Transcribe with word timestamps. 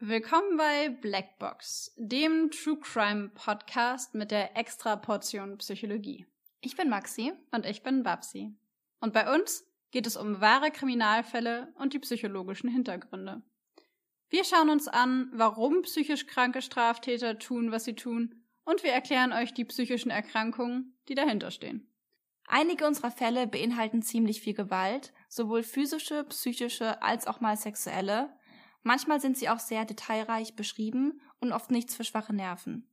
Willkommen 0.00 0.56
bei 0.56 0.88
Blackbox, 0.88 1.94
dem 1.96 2.50
True 2.50 2.78
Crime 2.80 3.30
Podcast 3.34 4.14
mit 4.14 4.32
der 4.32 4.56
extra 4.56 4.96
Portion 4.96 5.58
Psychologie. 5.58 6.26
Ich 6.60 6.76
bin 6.76 6.88
Maxi. 6.88 7.32
Und 7.52 7.66
ich 7.66 7.84
bin 7.84 8.02
Babsi. 8.02 8.52
Und 9.00 9.12
bei 9.12 9.32
uns 9.32 9.64
geht 9.92 10.08
es 10.08 10.16
um 10.16 10.40
wahre 10.40 10.72
Kriminalfälle 10.72 11.72
und 11.76 11.92
die 11.92 12.00
psychologischen 12.00 12.68
Hintergründe. 12.68 13.42
Wir 14.28 14.42
schauen 14.42 14.70
uns 14.70 14.88
an, 14.88 15.30
warum 15.32 15.82
psychisch 15.82 16.26
kranke 16.26 16.62
Straftäter 16.62 17.38
tun, 17.38 17.70
was 17.70 17.84
sie 17.84 17.94
tun, 17.94 18.42
und 18.64 18.82
wir 18.82 18.90
erklären 18.90 19.32
euch 19.32 19.54
die 19.54 19.64
psychischen 19.64 20.10
Erkrankungen, 20.10 20.96
die 21.08 21.14
dahinter 21.14 21.52
stehen. 21.52 21.86
Einige 22.48 22.86
unserer 22.86 23.10
Fälle 23.10 23.46
beinhalten 23.46 24.02
ziemlich 24.02 24.40
viel 24.40 24.54
Gewalt, 24.54 25.12
sowohl 25.32 25.62
physische, 25.62 26.24
psychische 26.24 27.00
als 27.02 27.26
auch 27.26 27.40
mal 27.40 27.56
sexuelle. 27.56 28.28
Manchmal 28.82 29.18
sind 29.18 29.38
sie 29.38 29.48
auch 29.48 29.60
sehr 29.60 29.86
detailreich 29.86 30.56
beschrieben 30.56 31.22
und 31.40 31.52
oft 31.52 31.70
nichts 31.70 31.96
für 31.96 32.04
schwache 32.04 32.34
Nerven. 32.34 32.86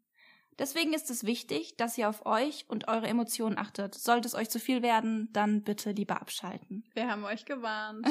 Deswegen 0.58 0.94
ist 0.94 1.10
es 1.10 1.26
wichtig, 1.26 1.76
dass 1.76 1.98
ihr 1.98 2.08
auf 2.08 2.26
euch 2.26 2.66
und 2.70 2.88
eure 2.88 3.08
Emotionen 3.08 3.58
achtet. 3.58 3.96
Sollte 3.96 4.28
es 4.28 4.36
euch 4.36 4.50
zu 4.50 4.60
viel 4.60 4.82
werden, 4.82 5.30
dann 5.34 5.64
bitte 5.64 5.92
lieber 5.92 6.22
abschalten. 6.22 6.86
Wir 6.94 7.10
haben 7.10 7.26
euch 7.26 7.44
gewarnt. 7.44 8.08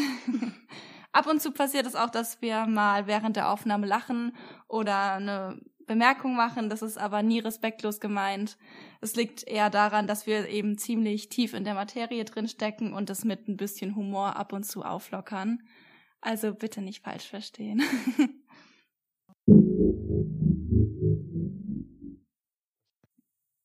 Ab 1.12 1.26
und 1.26 1.40
zu 1.40 1.52
passiert 1.52 1.86
es 1.86 1.94
auch, 1.94 2.10
dass 2.10 2.42
wir 2.42 2.66
mal 2.66 3.06
während 3.06 3.36
der 3.36 3.50
Aufnahme 3.50 3.86
lachen 3.86 4.36
oder 4.66 5.14
eine 5.14 5.60
Bemerkung 5.88 6.36
machen. 6.36 6.70
Das 6.70 6.82
ist 6.82 6.96
aber 6.96 7.24
nie 7.24 7.40
respektlos 7.40 7.98
gemeint. 7.98 8.56
Es 9.00 9.16
liegt 9.16 9.42
eher 9.48 9.70
daran, 9.70 10.06
dass 10.06 10.26
wir 10.26 10.48
eben 10.48 10.78
ziemlich 10.78 11.28
tief 11.28 11.54
in 11.54 11.64
der 11.64 11.74
Materie 11.74 12.24
drin 12.24 12.46
stecken 12.46 12.92
und 12.92 13.10
das 13.10 13.24
mit 13.24 13.48
ein 13.48 13.56
bisschen 13.56 13.96
Humor 13.96 14.36
ab 14.36 14.52
und 14.52 14.64
zu 14.64 14.84
auflockern. 14.84 15.60
Also 16.20 16.54
bitte 16.54 16.80
nicht 16.80 17.02
falsch 17.02 17.28
verstehen. 17.28 17.82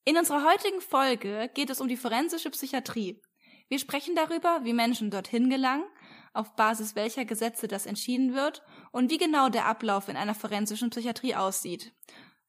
In 0.05 0.17
unserer 0.17 0.43
heutigen 0.43 0.81
Folge 0.81 1.49
geht 1.53 1.69
es 1.69 1.79
um 1.79 1.87
die 1.87 1.95
forensische 1.95 2.49
Psychiatrie. 2.49 3.21
Wir 3.69 3.79
sprechen 3.79 4.15
darüber, 4.15 4.59
wie 4.63 4.73
Menschen 4.73 5.09
dorthin 5.09 5.49
gelangen, 5.49 5.85
auf 6.33 6.55
Basis 6.55 6.95
welcher 6.95 7.25
Gesetze 7.25 7.67
das 7.67 7.85
entschieden 7.85 8.33
wird 8.33 8.63
und 8.91 9.11
wie 9.11 9.17
genau 9.17 9.49
der 9.49 9.65
Ablauf 9.65 10.09
in 10.09 10.17
einer 10.17 10.35
forensischen 10.35 10.89
Psychiatrie 10.89 11.35
aussieht. 11.35 11.93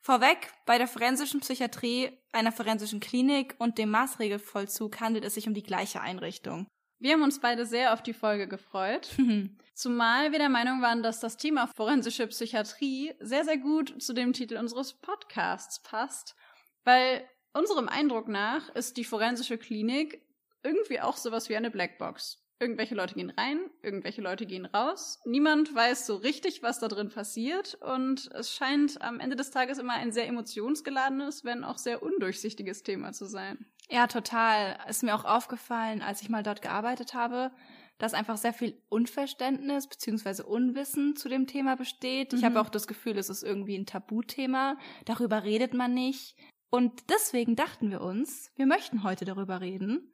Vorweg, 0.00 0.52
bei 0.66 0.76
der 0.76 0.88
forensischen 0.88 1.41
Psychiatrie, 1.41 2.10
einer 2.32 2.52
forensischen 2.52 3.00
Klinik 3.00 3.54
und 3.58 3.78
dem 3.78 3.91
Maßregelvollzug 3.91 5.00
handelt 5.00 5.24
es 5.24 5.34
sich 5.34 5.48
um 5.48 5.54
die 5.54 5.62
gleiche 5.62 6.00
Einrichtung. 6.00 6.66
Wir 6.98 7.14
haben 7.14 7.22
uns 7.22 7.41
beide 7.41 7.66
sehr 7.66 7.92
auf 7.92 8.02
die 8.02 8.12
Folge 8.12 8.46
gefreut, 8.48 9.08
zumal 9.74 10.32
wir 10.32 10.38
der 10.38 10.48
Meinung 10.48 10.82
waren, 10.82 11.02
dass 11.02 11.20
das 11.20 11.36
Thema 11.36 11.69
forensische 11.69 12.26
Psychiatrie 12.26 13.14
sehr, 13.20 13.44
sehr 13.44 13.58
gut 13.58 14.02
zu 14.02 14.12
dem 14.12 14.32
Titel 14.32 14.56
unseres 14.56 14.92
Podcasts 14.94 15.82
passt, 15.82 16.36
weil 16.84 17.26
unserem 17.54 17.88
Eindruck 17.88 18.28
nach 18.28 18.69
ist 18.74 18.96
die 18.96 19.04
forensische 19.04 19.58
Klinik 19.58 20.20
irgendwie 20.62 21.00
auch 21.00 21.16
sowas 21.16 21.48
wie 21.48 21.56
eine 21.56 21.70
Blackbox. 21.70 22.44
Irgendwelche 22.60 22.94
Leute 22.94 23.14
gehen 23.14 23.30
rein, 23.30 23.58
irgendwelche 23.83 24.22
Leute 24.22 24.47
gehen 24.47 24.64
raus. 24.64 25.20
Niemand 25.24 25.74
weiß 25.74 26.06
so 26.06 26.16
richtig, 26.16 26.62
was 26.62 26.78
da 26.78 26.88
drin 26.88 27.08
passiert. 27.08 27.74
Und 27.80 28.30
es 28.33 28.52
scheint 28.52 29.02
am 29.02 29.20
Ende 29.20 29.36
des 29.36 29.50
Tages 29.50 29.78
immer 29.78 29.94
ein 29.94 30.12
sehr 30.12 30.28
emotionsgeladenes, 30.28 31.44
wenn 31.44 31.64
auch 31.64 31.78
sehr 31.78 32.02
undurchsichtiges 32.02 32.82
Thema 32.82 33.12
zu 33.12 33.27
sein. 33.27 33.66
Ja, 33.91 34.06
total. 34.06 34.78
Ist 34.88 35.02
mir 35.02 35.14
auch 35.14 35.25
aufgefallen, 35.25 36.00
als 36.00 36.22
ich 36.22 36.28
mal 36.28 36.42
dort 36.42 36.62
gearbeitet 36.62 37.12
habe, 37.12 37.50
dass 37.98 38.14
einfach 38.14 38.36
sehr 38.36 38.52
viel 38.52 38.80
Unverständnis 38.88 39.88
bzw. 39.88 40.42
Unwissen 40.42 41.16
zu 41.16 41.28
dem 41.28 41.47
Thema 41.47 41.77
besteht. 41.77 42.32
Ich 42.32 42.44
habe 42.44 42.55
mhm. 42.55 42.60
auch 42.60 42.69
das 42.70 42.86
Gefühl, 42.86 43.19
es 43.19 43.30
ist 43.30 43.42
irgendwie 43.42 43.77
ein 43.77 43.86
Tabuthema. 43.86 44.78
Darüber 45.05 45.44
redet 45.44 45.75
man 45.75 45.92
nicht. 45.92 46.36
Und 46.71 47.09
deswegen 47.10 47.56
dachten 47.56 47.91
wir 47.91 48.00
uns, 48.00 48.50
wir 48.56 48.66
möchten 48.66 49.04
heute 49.04 49.25
darüber 49.25 49.60
reden. 49.60 50.12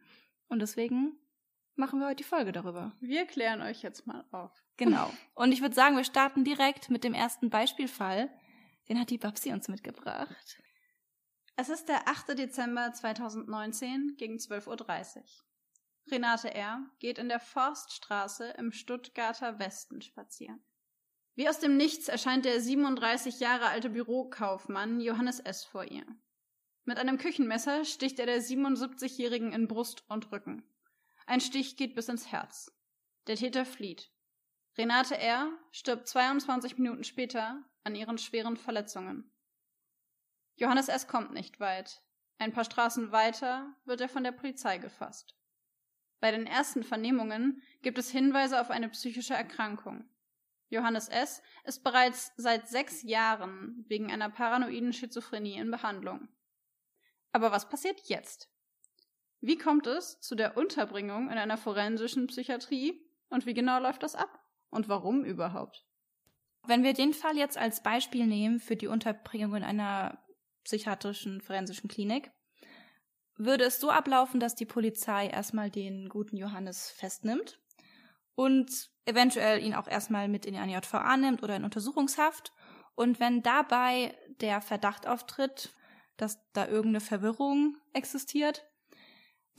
Und 0.48 0.60
deswegen 0.60 1.16
machen 1.76 2.00
wir 2.00 2.06
heute 2.06 2.16
die 2.16 2.24
Folge 2.24 2.52
darüber. 2.52 2.92
Wir 3.00 3.26
klären 3.26 3.62
euch 3.62 3.82
jetzt 3.82 4.06
mal 4.06 4.24
auf. 4.30 4.52
Genau. 4.76 5.12
Und 5.34 5.52
ich 5.52 5.60
würde 5.60 5.74
sagen, 5.74 5.96
wir 5.96 6.04
starten 6.04 6.44
direkt 6.44 6.90
mit 6.90 7.04
dem 7.04 7.14
ersten 7.14 7.50
Beispielfall. 7.50 8.30
Den 8.88 8.98
hat 8.98 9.10
die 9.10 9.18
Babsi 9.18 9.52
uns 9.52 9.68
mitgebracht. 9.68 10.58
Es 11.56 11.68
ist 11.68 11.88
der 11.88 12.08
8. 12.08 12.38
Dezember 12.38 12.92
2019 12.92 14.14
gegen 14.16 14.36
12.30 14.36 15.16
Uhr. 15.16 15.24
Renate 16.10 16.54
R. 16.54 16.80
geht 16.98 17.18
in 17.18 17.28
der 17.28 17.40
Forststraße 17.40 18.54
im 18.58 18.72
Stuttgarter 18.72 19.58
Westen 19.58 20.00
spazieren. 20.00 20.62
Wie 21.34 21.48
aus 21.48 21.58
dem 21.58 21.76
Nichts 21.76 22.08
erscheint 22.08 22.44
der 22.44 22.60
37 22.60 23.40
Jahre 23.40 23.66
alte 23.66 23.90
Bürokaufmann 23.90 25.00
Johannes 25.00 25.38
S. 25.40 25.64
vor 25.64 25.84
ihr. 25.84 26.04
Mit 26.84 26.98
einem 26.98 27.18
Küchenmesser 27.18 27.84
sticht 27.84 28.18
er 28.18 28.26
der 28.26 28.42
77-Jährigen 28.42 29.52
in 29.52 29.68
Brust 29.68 30.04
und 30.08 30.32
Rücken. 30.32 30.64
Ein 31.26 31.40
Stich 31.40 31.76
geht 31.76 31.94
bis 31.94 32.08
ins 32.08 32.32
Herz. 32.32 32.72
Der 33.26 33.36
Täter 33.36 33.64
flieht. 33.64 34.10
Renate 34.76 35.18
R. 35.18 35.50
stirbt 35.72 36.08
22 36.08 36.78
Minuten 36.78 37.04
später 37.04 37.62
an 37.84 37.94
ihren 37.94 38.18
schweren 38.18 38.56
Verletzungen. 38.56 39.30
Johannes 40.56 40.88
S. 40.88 41.06
kommt 41.06 41.32
nicht 41.32 41.60
weit. 41.60 42.02
Ein 42.38 42.52
paar 42.52 42.64
Straßen 42.64 43.12
weiter 43.12 43.74
wird 43.84 44.00
er 44.00 44.08
von 44.08 44.24
der 44.24 44.32
Polizei 44.32 44.78
gefasst. 44.78 45.36
Bei 46.20 46.30
den 46.30 46.46
ersten 46.46 46.84
Vernehmungen 46.84 47.62
gibt 47.82 47.98
es 47.98 48.10
Hinweise 48.10 48.60
auf 48.60 48.70
eine 48.70 48.88
psychische 48.90 49.34
Erkrankung. 49.34 50.08
Johannes 50.68 51.08
S. 51.08 51.42
ist 51.64 51.82
bereits 51.82 52.32
seit 52.36 52.68
sechs 52.68 53.02
Jahren 53.02 53.84
wegen 53.88 54.10
einer 54.12 54.30
paranoiden 54.30 54.92
Schizophrenie 54.92 55.56
in 55.56 55.70
Behandlung. 55.70 56.28
Aber 57.32 57.52
was 57.52 57.68
passiert 57.68 58.00
jetzt? 58.08 58.50
Wie 59.40 59.56
kommt 59.56 59.86
es 59.86 60.20
zu 60.20 60.34
der 60.34 60.56
Unterbringung 60.56 61.30
in 61.30 61.38
einer 61.38 61.56
forensischen 61.56 62.26
Psychiatrie 62.26 63.00
und 63.30 63.46
wie 63.46 63.54
genau 63.54 63.80
läuft 63.80 64.02
das 64.02 64.14
ab? 64.14 64.38
Und 64.70 64.88
warum 64.88 65.24
überhaupt? 65.24 65.86
Wenn 66.66 66.82
wir 66.82 66.92
den 66.92 67.14
Fall 67.14 67.36
jetzt 67.36 67.56
als 67.56 67.82
Beispiel 67.82 68.26
nehmen 68.26 68.60
für 68.60 68.76
die 68.76 68.86
Unterbringung 68.86 69.56
in 69.56 69.64
einer 69.64 70.22
psychiatrischen 70.64 71.40
forensischen 71.40 71.88
Klinik, 71.88 72.30
würde 73.36 73.64
es 73.64 73.80
so 73.80 73.90
ablaufen, 73.90 74.38
dass 74.38 74.54
die 74.54 74.66
Polizei 74.66 75.26
erstmal 75.28 75.70
den 75.70 76.10
guten 76.10 76.36
Johannes 76.36 76.90
festnimmt 76.90 77.58
und 78.34 78.90
eventuell 79.06 79.62
ihn 79.62 79.74
auch 79.74 79.88
erstmal 79.88 80.28
mit 80.28 80.44
in 80.44 80.54
die 80.54 80.60
JVA 80.60 81.16
nimmt 81.16 81.42
oder 81.42 81.56
in 81.56 81.64
Untersuchungshaft. 81.64 82.52
Und 82.94 83.18
wenn 83.18 83.42
dabei 83.42 84.14
der 84.40 84.60
Verdacht 84.60 85.06
auftritt, 85.06 85.74
dass 86.18 86.38
da 86.52 86.66
irgendeine 86.66 87.00
Verwirrung 87.00 87.78
existiert, 87.94 88.69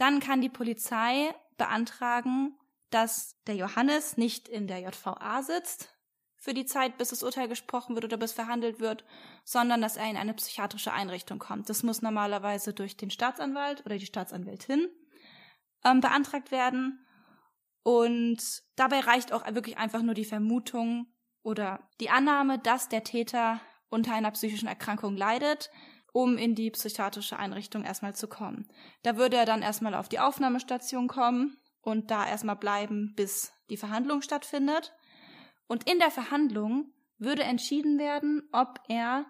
dann 0.02 0.20
kann 0.20 0.42
die 0.42 0.50
Polizei 0.50 1.34
beantragen, 1.58 2.58
dass 2.90 3.40
der 3.46 3.56
Johannes 3.56 4.18
nicht 4.18 4.48
in 4.48 4.66
der 4.68 4.80
JVA 4.80 5.44
sitzt 5.44 5.96
für 6.38 6.56
die 6.56 6.66
Zeit, 6.66 6.98
bis 6.98 7.10
das 7.10 7.22
Urteil 7.22 7.48
gesprochen 7.48 7.94
wird 7.94 8.06
oder 8.06 8.18
bis 8.18 8.32
verhandelt 8.34 8.80
wird, 8.80 9.06
sondern 9.44 9.80
dass 9.80 9.98
er 9.98 10.10
in 10.10 10.18
eine 10.18 10.34
psychiatrische 10.34 10.92
Einrichtung 10.92 11.38
kommt. 11.38 11.70
Das 11.70 11.84
muss 11.84 12.02
normalerweise 12.02 12.74
durch 12.74 12.98
den 12.98 13.12
Staatsanwalt 13.12 13.86
oder 13.86 14.00
die 14.00 14.08
Staatsanwältin 14.08 14.90
ähm, 15.86 16.02
beantragt 16.02 16.52
werden. 16.52 17.06
Und 17.84 18.64
dabei 18.76 19.02
reicht 19.02 19.32
auch 19.32 19.46
wirklich 19.54 19.78
einfach 19.78 20.02
nur 20.02 20.16
die 20.16 20.26
Vermutung 20.26 21.14
oder 21.44 21.88
die 22.00 22.10
Annahme, 22.10 22.58
dass 22.58 22.90
der 22.90 23.04
Täter 23.04 23.62
unter 23.90 24.16
einer 24.16 24.32
psychischen 24.32 24.68
Erkrankung 24.68 25.16
leidet, 25.16 25.70
um 26.12 26.38
in 26.38 26.56
die 26.56 26.72
psychiatrische 26.72 27.38
Einrichtung 27.38 27.84
erstmal 27.84 28.16
zu 28.16 28.28
kommen. 28.28 28.68
Da 29.04 29.18
würde 29.18 29.38
er 29.38 29.46
dann 29.46 29.62
erstmal 29.62 29.94
auf 29.94 30.10
die 30.10 30.20
Aufnahmestation 30.20 31.08
kommen 31.08 31.58
und 31.82 32.12
da 32.12 32.28
erstmal 32.28 32.56
bleiben, 32.56 33.14
bis 33.16 33.52
die 33.70 33.78
Verhandlung 33.78 34.22
stattfindet. 34.22 34.94
Und 35.68 35.90
in 35.90 36.00
der 36.00 36.12
Verhandlung 36.12 36.94
würde 37.18 37.44
entschieden 37.44 37.98
werden, 37.98 38.44
ob 38.52 38.80
er 38.88 39.26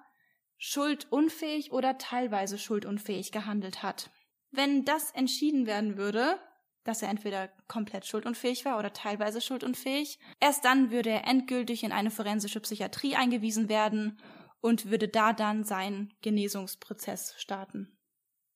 schuldunfähig 0.57 1.71
oder 1.71 1.97
teilweise 1.97 2.57
schuldunfähig 2.57 3.31
gehandelt 3.31 3.83
hat. 3.83 4.09
Wenn 4.51 4.85
das 4.85 5.11
entschieden 5.11 5.65
werden 5.65 5.97
würde, 5.97 6.39
dass 6.83 7.01
er 7.01 7.09
entweder 7.09 7.49
komplett 7.67 8.05
schuldunfähig 8.05 8.65
war 8.65 8.79
oder 8.79 8.91
teilweise 8.91 9.39
schuldunfähig, 9.39 10.19
erst 10.39 10.65
dann 10.65 10.91
würde 10.91 11.11
er 11.11 11.27
endgültig 11.27 11.83
in 11.83 11.91
eine 11.91 12.11
forensische 12.11 12.59
Psychiatrie 12.59 13.15
eingewiesen 13.15 13.69
werden 13.69 14.19
und 14.61 14.89
würde 14.89 15.07
da 15.07 15.33
dann 15.33 15.63
seinen 15.63 16.13
Genesungsprozess 16.21 17.35
starten. 17.37 17.97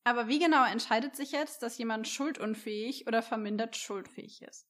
Aber 0.04 0.28
wie 0.28 0.40
genau 0.40 0.64
entscheidet 0.64 1.16
sich 1.16 1.32
jetzt, 1.32 1.64
dass 1.64 1.78
jemand 1.80 2.08
schuldunfähig 2.08 3.08
oder 3.08 3.24
vermindert 3.24 3.76
schuldfähig 3.76 4.44
ist? 4.44 4.68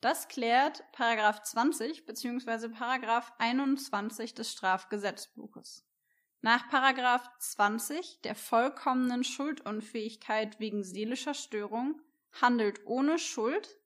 Das 0.00 0.28
klärt 0.28 0.84
Paragraph 0.92 1.42
20 1.42 2.06
bzw. 2.06 2.68
Paragraph 2.68 3.32
21 3.38 4.34
des 4.34 4.52
Strafgesetzbuches. 4.52 5.84
Nach 6.42 6.68
Paragraph 6.68 7.28
20 7.40 8.20
der 8.22 8.36
vollkommenen 8.36 9.24
Schuldunfähigkeit 9.24 10.60
wegen 10.60 10.84
seelischer 10.84 11.34
Störung 11.34 12.00
handelt 12.40 12.86
ohne 12.86 13.18
Schuld, 13.18 13.80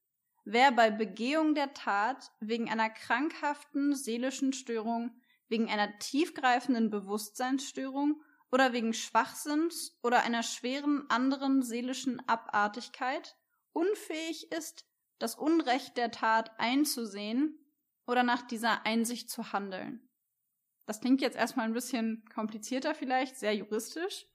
wer 0.45 0.73
bei 0.73 0.91
Begehung 0.91 1.55
der 1.55 1.73
Tat 1.73 2.33
wegen 2.41 2.69
einer 2.69 2.91
krankhaften 2.91 3.95
seelischen 3.95 4.53
Störung, 4.53 5.19
wegen 5.51 5.69
einer 5.69 5.99
tiefgreifenden 5.99 6.89
Bewusstseinsstörung 6.89 8.23
oder 8.51 8.73
wegen 8.73 8.95
Schwachsinns 8.95 9.99
oder 10.03 10.23
einer 10.23 10.43
schweren 10.43 11.05
anderen 11.11 11.63
seelischen 11.63 12.27
Abartigkeit 12.29 13.37
unfähig 13.73 14.51
ist, 14.53 14.87
das 15.19 15.35
Unrecht 15.35 15.97
der 15.97 16.11
Tat 16.11 16.59
einzusehen 16.59 17.59
oder 18.07 18.23
nach 18.23 18.43
dieser 18.43 18.87
Einsicht 18.87 19.29
zu 19.29 19.53
handeln. 19.53 20.09
Das 20.87 21.01
klingt 21.01 21.21
jetzt 21.21 21.37
erstmal 21.37 21.67
ein 21.67 21.75
bisschen 21.75 22.25
komplizierter 22.35 22.95
vielleicht, 22.95 23.37
sehr 23.37 23.55
juristisch. 23.55 24.27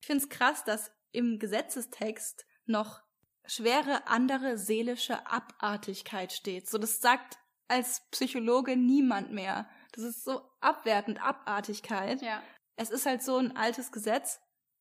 Ich 0.00 0.06
finde 0.06 0.22
es 0.22 0.28
krass, 0.28 0.64
dass 0.64 0.92
im 1.12 1.38
Gesetzestext 1.38 2.46
noch 2.66 3.02
schwere 3.46 4.06
andere 4.06 4.58
seelische 4.58 5.26
Abartigkeit 5.26 6.32
steht. 6.32 6.68
So, 6.68 6.78
das 6.78 7.00
sagt 7.00 7.38
als 7.68 8.02
Psychologe 8.10 8.76
niemand 8.76 9.32
mehr. 9.32 9.68
Das 9.94 10.04
ist 10.04 10.24
so 10.24 10.42
abwertend, 10.60 11.22
Abartigkeit. 11.22 12.20
Ja. 12.22 12.42
Es 12.76 12.90
ist 12.90 13.06
halt 13.06 13.22
so 13.22 13.36
ein 13.36 13.56
altes 13.56 13.92
Gesetz, 13.92 14.40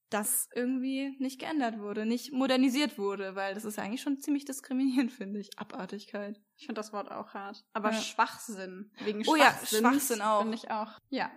das 0.09 0.47
irgendwie 0.55 1.15
nicht 1.19 1.39
geändert 1.39 1.79
wurde, 1.79 2.05
nicht 2.05 2.31
modernisiert 2.33 2.97
wurde, 2.97 3.35
weil 3.35 3.53
das 3.53 3.65
ist 3.65 3.79
eigentlich 3.79 4.01
schon 4.01 4.19
ziemlich 4.19 4.45
diskriminierend, 4.45 5.11
finde 5.11 5.39
ich. 5.39 5.57
Abartigkeit. 5.57 6.39
Ich 6.57 6.65
finde 6.65 6.79
das 6.79 6.93
Wort 6.93 7.11
auch 7.11 7.33
hart. 7.33 7.63
Aber 7.73 7.91
Ja. 7.91 7.97
Schwachsinn. 7.97 8.91
Wegen 8.99 9.23
Oh 9.27 9.35
ja, 9.35 9.51
Schwachsinns 9.51 9.79
Schwachsinn 9.79 10.21
auch. 10.21 10.41
Finde 10.41 10.57
ich 10.57 10.71
auch. 10.71 10.99
Ja. 11.09 11.31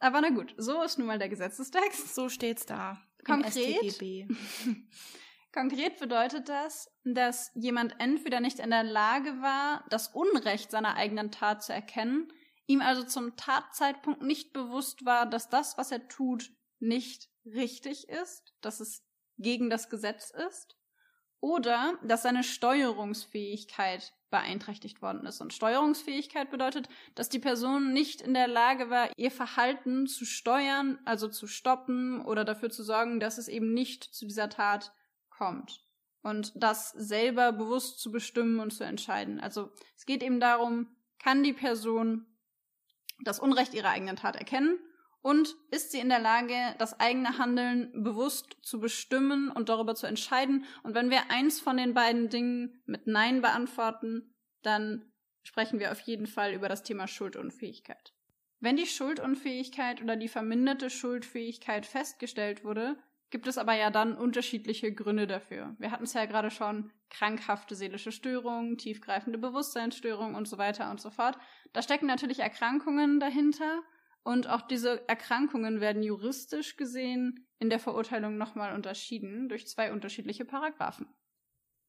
Aber 0.00 0.20
na 0.20 0.30
gut, 0.30 0.54
so 0.58 0.82
ist 0.82 0.98
nun 0.98 1.06
mal 1.06 1.18
der 1.18 1.28
Gesetzestext. 1.28 2.14
So 2.14 2.28
steht's 2.28 2.66
da. 2.66 3.00
Konkret? 3.24 3.98
Konkret 5.52 6.00
bedeutet 6.00 6.48
das, 6.48 6.90
dass 7.04 7.52
jemand 7.54 7.94
entweder 8.00 8.40
nicht 8.40 8.58
in 8.58 8.70
der 8.70 8.82
Lage 8.82 9.40
war, 9.40 9.84
das 9.88 10.08
Unrecht 10.08 10.72
seiner 10.72 10.96
eigenen 10.96 11.30
Tat 11.30 11.62
zu 11.62 11.72
erkennen, 11.72 12.28
ihm 12.66 12.80
also 12.80 13.02
zum 13.02 13.36
Tatzeitpunkt 13.36 14.22
nicht 14.22 14.52
bewusst 14.52 15.04
war, 15.04 15.26
dass 15.26 15.48
das, 15.48 15.76
was 15.78 15.90
er 15.90 16.08
tut, 16.08 16.50
nicht 16.78 17.28
richtig 17.44 18.08
ist, 18.08 18.54
dass 18.60 18.80
es 18.80 19.04
gegen 19.36 19.70
das 19.70 19.90
Gesetz 19.90 20.30
ist, 20.30 20.76
oder 21.44 21.98
dass 22.02 22.22
seine 22.22 22.42
Steuerungsfähigkeit 22.42 24.14
beeinträchtigt 24.30 25.02
worden 25.02 25.26
ist. 25.26 25.42
Und 25.42 25.52
Steuerungsfähigkeit 25.52 26.50
bedeutet, 26.50 26.88
dass 27.14 27.28
die 27.28 27.38
Person 27.38 27.92
nicht 27.92 28.22
in 28.22 28.32
der 28.32 28.48
Lage 28.48 28.88
war, 28.88 29.10
ihr 29.18 29.30
Verhalten 29.30 30.06
zu 30.06 30.24
steuern, 30.24 30.98
also 31.04 31.28
zu 31.28 31.46
stoppen 31.46 32.24
oder 32.24 32.46
dafür 32.46 32.70
zu 32.70 32.82
sorgen, 32.82 33.20
dass 33.20 33.36
es 33.36 33.48
eben 33.48 33.74
nicht 33.74 34.04
zu 34.04 34.24
dieser 34.24 34.48
Tat 34.48 34.94
kommt. 35.28 35.84
Und 36.22 36.52
das 36.56 36.92
selber 36.92 37.52
bewusst 37.52 38.00
zu 38.00 38.10
bestimmen 38.10 38.58
und 38.58 38.72
zu 38.72 38.82
entscheiden. 38.82 39.38
Also 39.38 39.70
es 39.98 40.06
geht 40.06 40.22
eben 40.22 40.40
darum, 40.40 40.96
kann 41.18 41.42
die 41.42 41.52
Person 41.52 42.26
das 43.24 43.40
Unrecht 43.40 43.74
ihrer 43.74 43.90
eigenen 43.90 44.16
Tat 44.16 44.36
erkennen 44.36 44.78
und 45.24 45.56
ist 45.70 45.90
sie 45.90 46.00
in 46.00 46.10
der 46.10 46.18
Lage, 46.18 46.54
das 46.78 47.00
eigene 47.00 47.38
Handeln 47.38 48.04
bewusst 48.04 48.58
zu 48.62 48.78
bestimmen 48.78 49.50
und 49.50 49.70
darüber 49.70 49.94
zu 49.94 50.06
entscheiden. 50.06 50.66
Und 50.82 50.94
wenn 50.94 51.08
wir 51.08 51.30
eins 51.30 51.60
von 51.60 51.78
den 51.78 51.94
beiden 51.94 52.28
Dingen 52.28 52.82
mit 52.84 53.06
Nein 53.06 53.40
beantworten, 53.40 54.34
dann 54.60 55.10
sprechen 55.42 55.80
wir 55.80 55.92
auf 55.92 56.00
jeden 56.00 56.26
Fall 56.26 56.52
über 56.52 56.68
das 56.68 56.82
Thema 56.82 57.08
Schuldunfähigkeit. 57.08 58.12
Wenn 58.60 58.76
die 58.76 58.86
Schuldunfähigkeit 58.86 60.02
oder 60.02 60.16
die 60.16 60.28
verminderte 60.28 60.90
Schuldfähigkeit 60.90 61.86
festgestellt 61.86 62.62
wurde, 62.62 62.96
gibt 63.34 63.48
es 63.48 63.58
aber 63.58 63.74
ja 63.74 63.90
dann 63.90 64.16
unterschiedliche 64.16 64.94
Gründe 64.94 65.26
dafür. 65.26 65.74
Wir 65.80 65.90
hatten 65.90 66.04
es 66.04 66.12
ja 66.12 66.24
gerade 66.24 66.52
schon, 66.52 66.92
krankhafte 67.10 67.74
seelische 67.74 68.12
Störungen, 68.12 68.78
tiefgreifende 68.78 69.40
Bewusstseinsstörungen 69.40 70.36
und 70.36 70.46
so 70.46 70.56
weiter 70.56 70.88
und 70.88 71.00
so 71.00 71.10
fort. 71.10 71.36
Da 71.72 71.82
stecken 71.82 72.06
natürlich 72.06 72.38
Erkrankungen 72.38 73.18
dahinter 73.18 73.82
und 74.22 74.48
auch 74.48 74.62
diese 74.62 75.08
Erkrankungen 75.08 75.80
werden 75.80 76.04
juristisch 76.04 76.76
gesehen 76.76 77.48
in 77.58 77.70
der 77.70 77.80
Verurteilung 77.80 78.38
nochmal 78.38 78.72
unterschieden 78.72 79.48
durch 79.48 79.66
zwei 79.66 79.92
unterschiedliche 79.92 80.44
Paragraphen. 80.44 81.08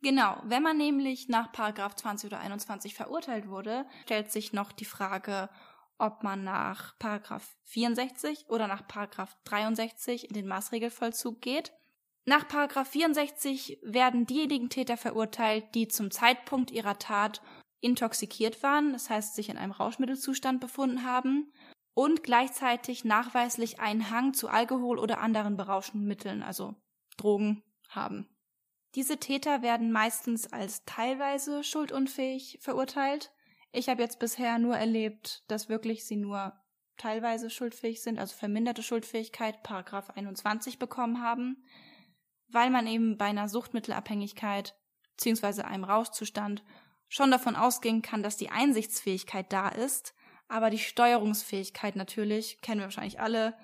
Genau, 0.01 0.41
wenn 0.45 0.63
man 0.63 0.77
nämlich 0.77 1.29
nach 1.29 1.51
Paragraph 1.51 1.95
20 1.95 2.31
oder 2.31 2.39
21 2.39 2.95
verurteilt 2.95 3.47
wurde, 3.47 3.85
stellt 4.05 4.31
sich 4.31 4.51
noch 4.51 4.71
die 4.71 4.85
Frage, 4.85 5.51
ob 5.97 6.23
man 6.23 6.43
nach 6.43 6.97
Paragraph 6.99 7.55
64 7.63 8.49
oder 8.49 8.67
nach 8.67 8.87
Paragraph 8.87 9.37
63 9.45 10.27
in 10.29 10.33
den 10.33 10.47
Maßregelvollzug 10.47 11.41
geht. 11.41 11.73
Nach 12.25 12.47
Paragraph 12.47 12.89
64 12.89 13.79
werden 13.83 14.25
diejenigen 14.25 14.69
Täter 14.69 14.97
verurteilt, 14.97 15.75
die 15.75 15.87
zum 15.87 16.11
Zeitpunkt 16.11 16.71
ihrer 16.71 16.97
Tat 16.97 17.41
intoxikiert 17.81 18.63
waren, 18.63 18.93
das 18.93 19.09
heißt 19.09 19.35
sich 19.35 19.49
in 19.49 19.57
einem 19.57 19.71
Rauschmittelzustand 19.71 20.59
befunden 20.59 21.03
haben 21.03 21.51
und 21.93 22.23
gleichzeitig 22.23 23.05
nachweislich 23.05 23.79
einen 23.79 24.09
Hang 24.09 24.33
zu 24.33 24.49
Alkohol 24.49 24.99
oder 24.99 25.19
anderen 25.19 25.55
berauschenden 25.55 26.07
Mitteln, 26.07 26.43
also 26.43 26.75
Drogen, 27.17 27.63
haben. 27.89 28.27
Diese 28.95 29.17
Täter 29.17 29.61
werden 29.61 29.91
meistens 29.91 30.51
als 30.51 30.83
teilweise 30.85 31.63
schuldunfähig 31.63 32.59
verurteilt. 32.61 33.31
Ich 33.75 33.89
habe 33.89 34.01
jetzt 34.01 34.19
bisher 34.19 34.57
nur 34.57 34.77
erlebt, 34.77 35.43
dass 35.49 35.67
wirklich 35.67 36.05
sie 36.05 36.15
nur 36.15 36.53
teilweise 36.95 37.49
schuldfähig 37.49 38.01
sind, 38.01 38.17
also 38.17 38.33
verminderte 38.33 38.81
Schuldfähigkeit, 38.81 39.63
Paragraph 39.63 40.11
21 40.11 40.79
bekommen 40.79 41.21
haben, 41.21 41.61
weil 42.47 42.69
man 42.69 42.87
eben 42.87 43.17
bei 43.17 43.25
einer 43.25 43.49
Suchtmittelabhängigkeit 43.49 44.77
bzw. 45.17 45.63
einem 45.63 45.83
Rauschzustand 45.83 46.63
schon 47.09 47.31
davon 47.31 47.57
ausgehen 47.57 48.01
kann, 48.01 48.23
dass 48.23 48.37
die 48.37 48.49
Einsichtsfähigkeit 48.49 49.51
da 49.51 49.67
ist, 49.67 50.15
aber 50.47 50.69
die 50.69 50.79
Steuerungsfähigkeit 50.79 51.97
natürlich, 51.97 52.61
kennen 52.61 52.79
wir 52.79 52.85
wahrscheinlich 52.85 53.19
alle, 53.19 53.57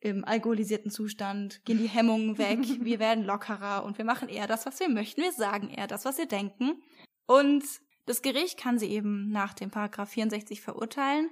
im 0.00 0.24
alkoholisierten 0.24 0.90
Zustand 0.90 1.62
gehen 1.66 1.78
die 1.78 1.88
Hemmungen 1.88 2.38
weg, 2.38 2.60
wir 2.80 2.98
werden 2.98 3.24
lockerer 3.24 3.84
und 3.84 3.98
wir 3.98 4.06
machen 4.06 4.30
eher 4.30 4.46
das, 4.46 4.64
was 4.64 4.80
wir 4.80 4.88
möchten, 4.88 5.20
wir 5.20 5.32
sagen 5.32 5.68
eher 5.68 5.86
das, 5.86 6.06
was 6.06 6.16
wir 6.16 6.26
denken. 6.26 6.82
Und 7.26 7.64
das 8.06 8.22
Gericht 8.22 8.58
kann 8.58 8.78
sie 8.78 8.90
eben 8.90 9.30
nach 9.30 9.54
dem 9.54 9.70
Paragraph 9.70 10.10
64 10.10 10.60
verurteilen, 10.60 11.30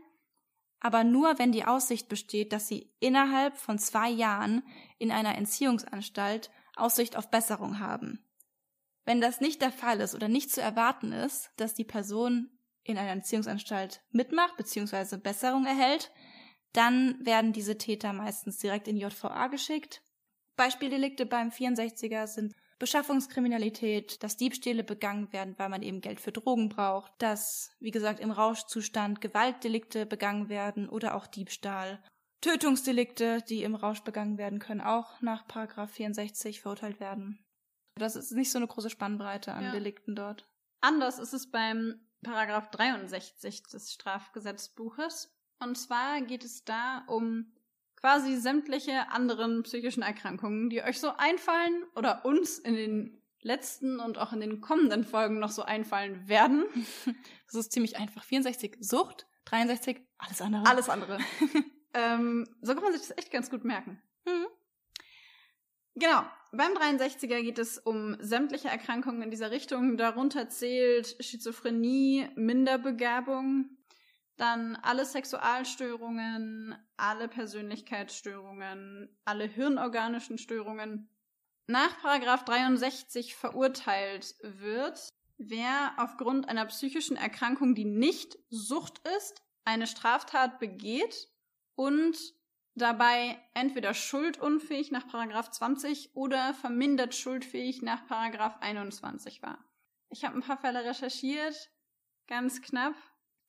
aber 0.81 1.05
nur 1.05 1.39
wenn 1.39 1.53
die 1.53 1.65
Aussicht 1.65 2.09
besteht, 2.09 2.53
dass 2.53 2.67
sie 2.67 2.91
innerhalb 2.99 3.57
von 3.57 3.79
zwei 3.79 4.11
Jahren 4.11 4.63
in 4.99 5.13
einer 5.13 5.37
Entziehungsanstalt 5.37 6.51
Aussicht 6.75 7.17
auf 7.17 7.31
Besserung 7.31 7.79
haben. 7.79 8.25
Wenn 9.05 9.21
das 9.21 9.41
nicht 9.41 9.63
der 9.63 9.73
Fall 9.73 10.01
ist 10.01 10.15
oder 10.15 10.29
nicht 10.29 10.51
zu 10.51 10.61
erwarten 10.61 11.13
ist, 11.13 11.51
dass 11.57 11.75
die 11.75 11.85
Person 11.85 12.51
in 12.83 12.99
einer 12.99 13.13
Entziehungsanstalt 13.13 14.03
mitmacht 14.11 14.57
bzw. 14.57 15.19
Besserung 15.19 15.67
erhält, 15.67 16.11
dann 16.73 17.25
werden 17.25 17.52
diese 17.52 17.79
Täter 17.79 18.12
meistens 18.12 18.59
direkt 18.59 18.88
in 18.88 18.97
JVA 18.97 19.49
geschickt. 19.49 20.02
Beispieldelikte 20.57 21.26
beim 21.26 21.50
64er 21.50 22.26
sind 22.26 22.55
Beschaffungskriminalität, 22.83 24.25
dass 24.25 24.37
Diebstähle 24.37 24.83
begangen 24.83 25.33
werden, 25.33 25.55
weil 25.57 25.69
man 25.69 25.83
eben 25.83 26.01
Geld 26.01 26.19
für 26.19 26.33
Drogen 26.33 26.69
braucht, 26.69 27.12
dass, 27.19 27.71
wie 27.79 27.93
gesagt, 27.93 28.19
im 28.19 28.33
Rauschzustand 28.33 29.21
Gewaltdelikte 29.21 30.05
begangen 30.05 30.49
werden 30.49 30.89
oder 30.89 31.15
auch 31.15 31.29
Diebstahl. 31.29 32.03
Tötungsdelikte, 32.41 33.41
die 33.49 33.62
im 33.62 33.77
Rausch 33.77 34.01
begangen 34.01 34.37
werden, 34.37 34.59
können 34.59 34.81
auch 34.81 35.21
nach 35.21 35.47
Paragraph 35.47 35.93
64 35.93 36.61
verurteilt 36.61 36.99
werden. 36.99 37.45
Das 37.95 38.17
ist 38.17 38.33
nicht 38.33 38.51
so 38.51 38.59
eine 38.59 38.67
große 38.67 38.91
Spannbreite 38.91 39.53
an 39.53 39.62
Ja. 39.62 39.71
Delikten 39.71 40.17
dort. 40.17 40.51
Anders 40.81 41.21
ist 41.21 41.35
es 41.35 41.53
beim 41.53 42.01
Paragraph 42.25 42.69
63 42.73 43.62
des 43.62 43.93
Strafgesetzbuches. 43.93 45.33
Und 45.61 45.79
zwar 45.79 46.21
geht 46.23 46.43
es 46.43 46.65
da 46.65 47.05
um 47.07 47.53
quasi 48.02 48.37
sämtliche 48.37 49.11
anderen 49.12 49.62
psychischen 49.62 50.02
Erkrankungen, 50.02 50.68
die 50.71 50.82
euch 50.82 50.99
so 50.99 51.12
einfallen 51.16 51.85
oder 51.94 52.25
uns 52.25 52.59
in 52.59 52.75
den 52.75 53.23
letzten 53.42 54.00
und 54.00 54.18
auch 54.18 54.32
in 54.32 54.40
den 54.40 54.61
kommenden 54.61 55.04
Folgen 55.04 55.38
noch 55.38 55.50
so 55.50 55.62
einfallen 55.62 56.28
werden. 56.28 56.64
Das 57.47 57.66
ist 57.66 57.73
ziemlich 57.73 57.99
einfach. 57.99 58.25
64 58.25 58.78
Sucht, 58.80 59.26
63 59.44 60.00
alles 60.16 60.40
andere. 60.40 60.66
Alles 60.66 60.88
andere. 60.88 61.18
ähm, 61.94 62.49
so 62.62 62.73
kann 62.73 62.82
man 62.82 62.92
sich 62.92 63.02
das 63.02 63.18
echt 63.18 63.30
ganz 63.30 63.50
gut 63.50 63.62
merken. 63.62 64.02
Mhm. 64.25 64.47
Genau. 65.94 66.23
Beim 66.50 66.73
63er 66.73 67.42
geht 67.42 67.59
es 67.59 67.76
um 67.78 68.16
sämtliche 68.21 68.68
Erkrankungen 68.68 69.21
in 69.21 69.30
dieser 69.30 69.50
Richtung. 69.50 69.99
Darunter 69.99 70.49
zählt 70.49 71.16
Schizophrenie, 71.21 72.28
Minderbegabung, 72.37 73.76
dann 74.37 74.77
alle 74.77 75.05
Sexualstörungen, 75.05 76.77
alle 76.97 77.29
Persönlichkeitsstörungen, 77.29 79.15
alle 79.25 79.45
hirnorganischen 79.45 80.39
Störungen. 80.39 81.09
Nach 81.67 82.01
Paragraph 82.01 82.45
63 82.45 83.37
verurteilt 83.37 84.35
wird, 84.43 85.09
wer 85.39 85.93
aufgrund 85.97 86.49
einer 86.49 86.67
psychischen 86.67 87.17
Erkrankung, 87.17 87.75
die 87.75 87.85
nicht 87.85 88.39
Sucht 88.51 89.01
ist, 89.17 89.43
eine 89.65 89.87
Straftat 89.87 90.59
begeht 90.59 91.29
und 91.75 92.17
dabei 92.75 93.39
entweder 93.55 93.95
schuldunfähig 93.95 94.91
nach 94.91 95.07
Paragraph 95.07 95.51
20 95.51 96.17
oder 96.17 96.55
vermindert 96.55 97.15
schuldfähig 97.15 97.83
nach 97.83 98.07
Paragraph 98.07 98.57
21 98.61 99.43
war. 99.43 99.59
Ich 100.09 100.25
habe 100.25 100.37
ein 100.37 100.43
paar 100.43 100.59
Fälle 100.59 100.85
recherchiert, 100.85 101.71
ganz 102.27 102.61
knapp. 102.61 102.95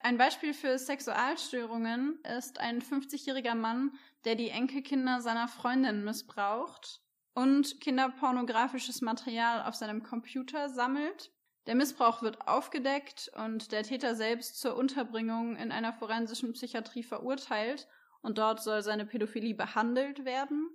Ein 0.04 0.18
Beispiel 0.18 0.52
für 0.52 0.78
Sexualstörungen 0.78 2.18
ist 2.36 2.60
ein 2.60 2.82
50-jähriger 2.82 3.54
Mann, 3.54 3.90
der 4.26 4.34
die 4.34 4.50
Enkelkinder 4.50 5.22
seiner 5.22 5.48
Freundin 5.48 6.04
missbraucht 6.04 7.00
und 7.32 7.80
kinderpornografisches 7.80 9.00
Material 9.00 9.66
auf 9.66 9.74
seinem 9.76 10.02
Computer 10.02 10.68
sammelt. 10.68 11.32
Der 11.66 11.74
Missbrauch 11.74 12.20
wird 12.20 12.46
aufgedeckt 12.46 13.32
und 13.46 13.72
der 13.72 13.82
Täter 13.82 14.14
selbst 14.14 14.60
zur 14.60 14.76
Unterbringung 14.76 15.56
in 15.56 15.72
einer 15.72 15.94
forensischen 15.94 16.52
Psychiatrie 16.52 17.02
verurteilt 17.02 17.88
und 18.20 18.36
dort 18.36 18.62
soll 18.62 18.82
seine 18.82 19.06
Pädophilie 19.06 19.54
behandelt 19.54 20.26
werden. 20.26 20.68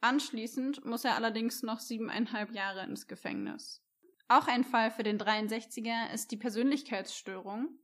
Anschließend 0.00 0.84
muss 0.84 1.04
er 1.04 1.14
allerdings 1.14 1.62
noch 1.62 1.78
siebeneinhalb 1.78 2.50
Jahre 2.52 2.82
ins 2.82 3.06
Gefängnis. 3.06 3.80
Auch 4.26 4.48
ein 4.48 4.64
Fall 4.64 4.90
für 4.90 5.04
den 5.04 5.20
63er 5.20 6.12
ist 6.12 6.32
die 6.32 6.36
Persönlichkeitsstörung. 6.36 7.78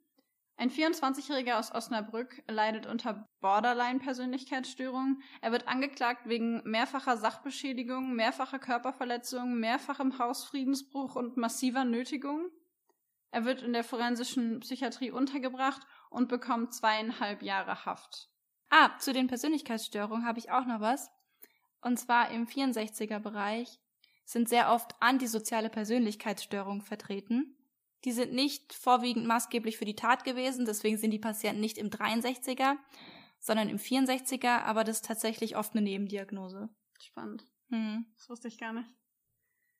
Ein 0.62 0.70
24-Jähriger 0.70 1.58
aus 1.58 1.74
Osnabrück 1.74 2.40
leidet 2.46 2.86
unter 2.86 3.28
Borderline-Persönlichkeitsstörung. 3.40 5.20
Er 5.40 5.50
wird 5.50 5.66
angeklagt 5.66 6.28
wegen 6.28 6.62
mehrfacher 6.62 7.16
Sachbeschädigung, 7.16 8.14
mehrfacher 8.14 8.60
Körperverletzung, 8.60 9.58
mehrfachem 9.58 10.20
Hausfriedensbruch 10.20 11.16
und 11.16 11.36
massiver 11.36 11.84
Nötigung. 11.84 12.48
Er 13.32 13.44
wird 13.44 13.62
in 13.62 13.72
der 13.72 13.82
forensischen 13.82 14.60
Psychiatrie 14.60 15.10
untergebracht 15.10 15.82
und 16.10 16.28
bekommt 16.28 16.72
zweieinhalb 16.72 17.42
Jahre 17.42 17.84
Haft. 17.84 18.30
Ah, 18.70 18.96
zu 18.98 19.12
den 19.12 19.26
Persönlichkeitsstörungen 19.26 20.24
habe 20.24 20.38
ich 20.38 20.52
auch 20.52 20.66
noch 20.66 20.80
was. 20.80 21.10
Und 21.80 21.98
zwar 21.98 22.30
im 22.30 22.46
64er 22.46 23.18
Bereich 23.18 23.80
sind 24.24 24.48
sehr 24.48 24.70
oft 24.70 24.94
antisoziale 25.00 25.70
Persönlichkeitsstörungen 25.70 26.82
vertreten. 26.82 27.56
Die 28.04 28.12
sind 28.12 28.32
nicht 28.32 28.72
vorwiegend 28.72 29.26
maßgeblich 29.26 29.76
für 29.78 29.84
die 29.84 29.96
Tat 29.96 30.24
gewesen, 30.24 30.64
deswegen 30.64 30.96
sind 30.96 31.12
die 31.12 31.18
Patienten 31.18 31.60
nicht 31.60 31.78
im 31.78 31.90
63er, 31.90 32.76
sondern 33.38 33.68
im 33.68 33.78
64er, 33.78 34.62
aber 34.62 34.84
das 34.84 34.96
ist 34.96 35.06
tatsächlich 35.06 35.56
oft 35.56 35.74
eine 35.74 35.82
Nebendiagnose. 35.82 36.68
Spannend. 37.00 37.44
Hm. 37.70 38.06
Das 38.16 38.28
wusste 38.28 38.48
ich 38.48 38.58
gar 38.58 38.72
nicht. 38.72 38.88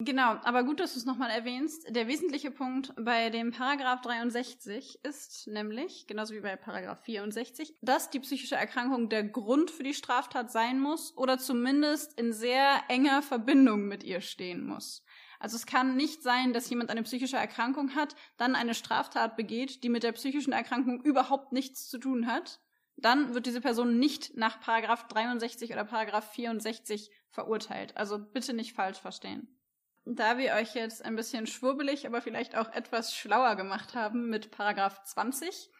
Genau, 0.04 0.34
aber 0.42 0.64
gut, 0.64 0.80
dass 0.80 0.94
du 0.94 0.98
es 0.98 1.04
nochmal 1.04 1.30
erwähnst. 1.30 1.94
Der 1.94 2.08
wesentliche 2.08 2.50
Punkt 2.50 2.92
bei 2.96 3.30
dem 3.30 3.52
Paragraph 3.52 4.00
63 4.00 4.98
ist 5.04 5.46
nämlich, 5.46 6.08
genauso 6.08 6.34
wie 6.34 6.40
bei 6.40 6.56
Paragraph 6.56 7.04
64, 7.04 7.76
dass 7.82 8.10
die 8.10 8.18
psychische 8.18 8.56
Erkrankung 8.56 9.08
der 9.08 9.22
Grund 9.22 9.70
für 9.70 9.84
die 9.84 9.94
Straftat 9.94 10.50
sein 10.50 10.80
muss 10.80 11.16
oder 11.16 11.38
zumindest 11.38 12.18
in 12.18 12.32
sehr 12.32 12.82
enger 12.88 13.22
Verbindung 13.22 13.86
mit 13.86 14.02
ihr 14.02 14.20
stehen 14.20 14.66
muss. 14.66 15.04
Also 15.42 15.56
es 15.56 15.66
kann 15.66 15.96
nicht 15.96 16.22
sein, 16.22 16.52
dass 16.52 16.70
jemand 16.70 16.88
eine 16.90 17.02
psychische 17.02 17.36
Erkrankung 17.36 17.96
hat, 17.96 18.14
dann 18.36 18.54
eine 18.54 18.74
Straftat 18.74 19.36
begeht, 19.36 19.82
die 19.82 19.88
mit 19.88 20.04
der 20.04 20.12
psychischen 20.12 20.52
Erkrankung 20.52 21.02
überhaupt 21.02 21.50
nichts 21.50 21.88
zu 21.88 21.98
tun 21.98 22.28
hat. 22.28 22.60
Dann 22.94 23.34
wird 23.34 23.46
diese 23.46 23.60
Person 23.60 23.98
nicht 23.98 24.36
nach 24.36 24.60
Paragraph 24.60 25.08
63 25.08 25.72
oder 25.72 25.84
Paragraph 25.84 26.32
64 26.34 27.10
verurteilt. 27.30 27.96
Also 27.96 28.20
bitte 28.20 28.52
nicht 28.52 28.74
falsch 28.74 29.00
verstehen. 29.00 29.58
Da 30.04 30.38
wir 30.38 30.52
euch 30.52 30.76
jetzt 30.76 31.04
ein 31.04 31.16
bisschen 31.16 31.48
schwurbelig, 31.48 32.06
aber 32.06 32.22
vielleicht 32.22 32.56
auch 32.56 32.70
etwas 32.72 33.12
schlauer 33.12 33.56
gemacht 33.56 33.96
haben 33.96 34.30
mit 34.30 34.52
Paragraph 34.52 35.02
20, 35.02 35.70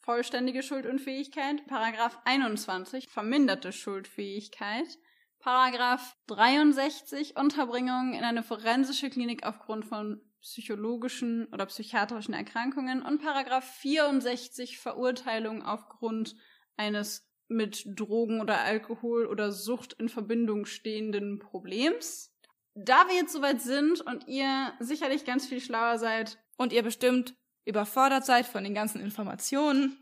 vollständige 0.00 0.62
Schuldunfähigkeit, 0.62 1.66
Paragraph 1.66 2.18
21, 2.26 3.08
verminderte 3.08 3.72
Schuldfähigkeit, 3.72 4.98
Paragraph 5.42 6.16
63 6.28 7.36
Unterbringung 7.36 8.14
in 8.14 8.22
eine 8.22 8.44
forensische 8.44 9.10
Klinik 9.10 9.44
aufgrund 9.44 9.84
von 9.84 10.20
psychologischen 10.40 11.46
oder 11.52 11.66
psychiatrischen 11.66 12.32
Erkrankungen 12.32 13.02
und 13.02 13.20
Paragraph 13.20 13.64
64 13.78 14.78
Verurteilung 14.78 15.62
aufgrund 15.62 16.36
eines 16.76 17.28
mit 17.48 17.82
Drogen 17.98 18.40
oder 18.40 18.60
Alkohol 18.60 19.26
oder 19.26 19.50
Sucht 19.50 19.94
in 19.94 20.08
Verbindung 20.08 20.64
stehenden 20.64 21.40
Problems. 21.40 22.32
Da 22.74 23.08
wir 23.08 23.16
jetzt 23.16 23.32
soweit 23.32 23.60
sind 23.60 24.00
und 24.00 24.28
ihr 24.28 24.72
sicherlich 24.78 25.24
ganz 25.24 25.46
viel 25.46 25.60
schlauer 25.60 25.98
seid 25.98 26.38
und 26.56 26.72
ihr 26.72 26.84
bestimmt 26.84 27.34
überfordert 27.64 28.24
seid 28.24 28.46
von 28.46 28.62
den 28.62 28.74
ganzen 28.74 29.00
Informationen, 29.00 30.01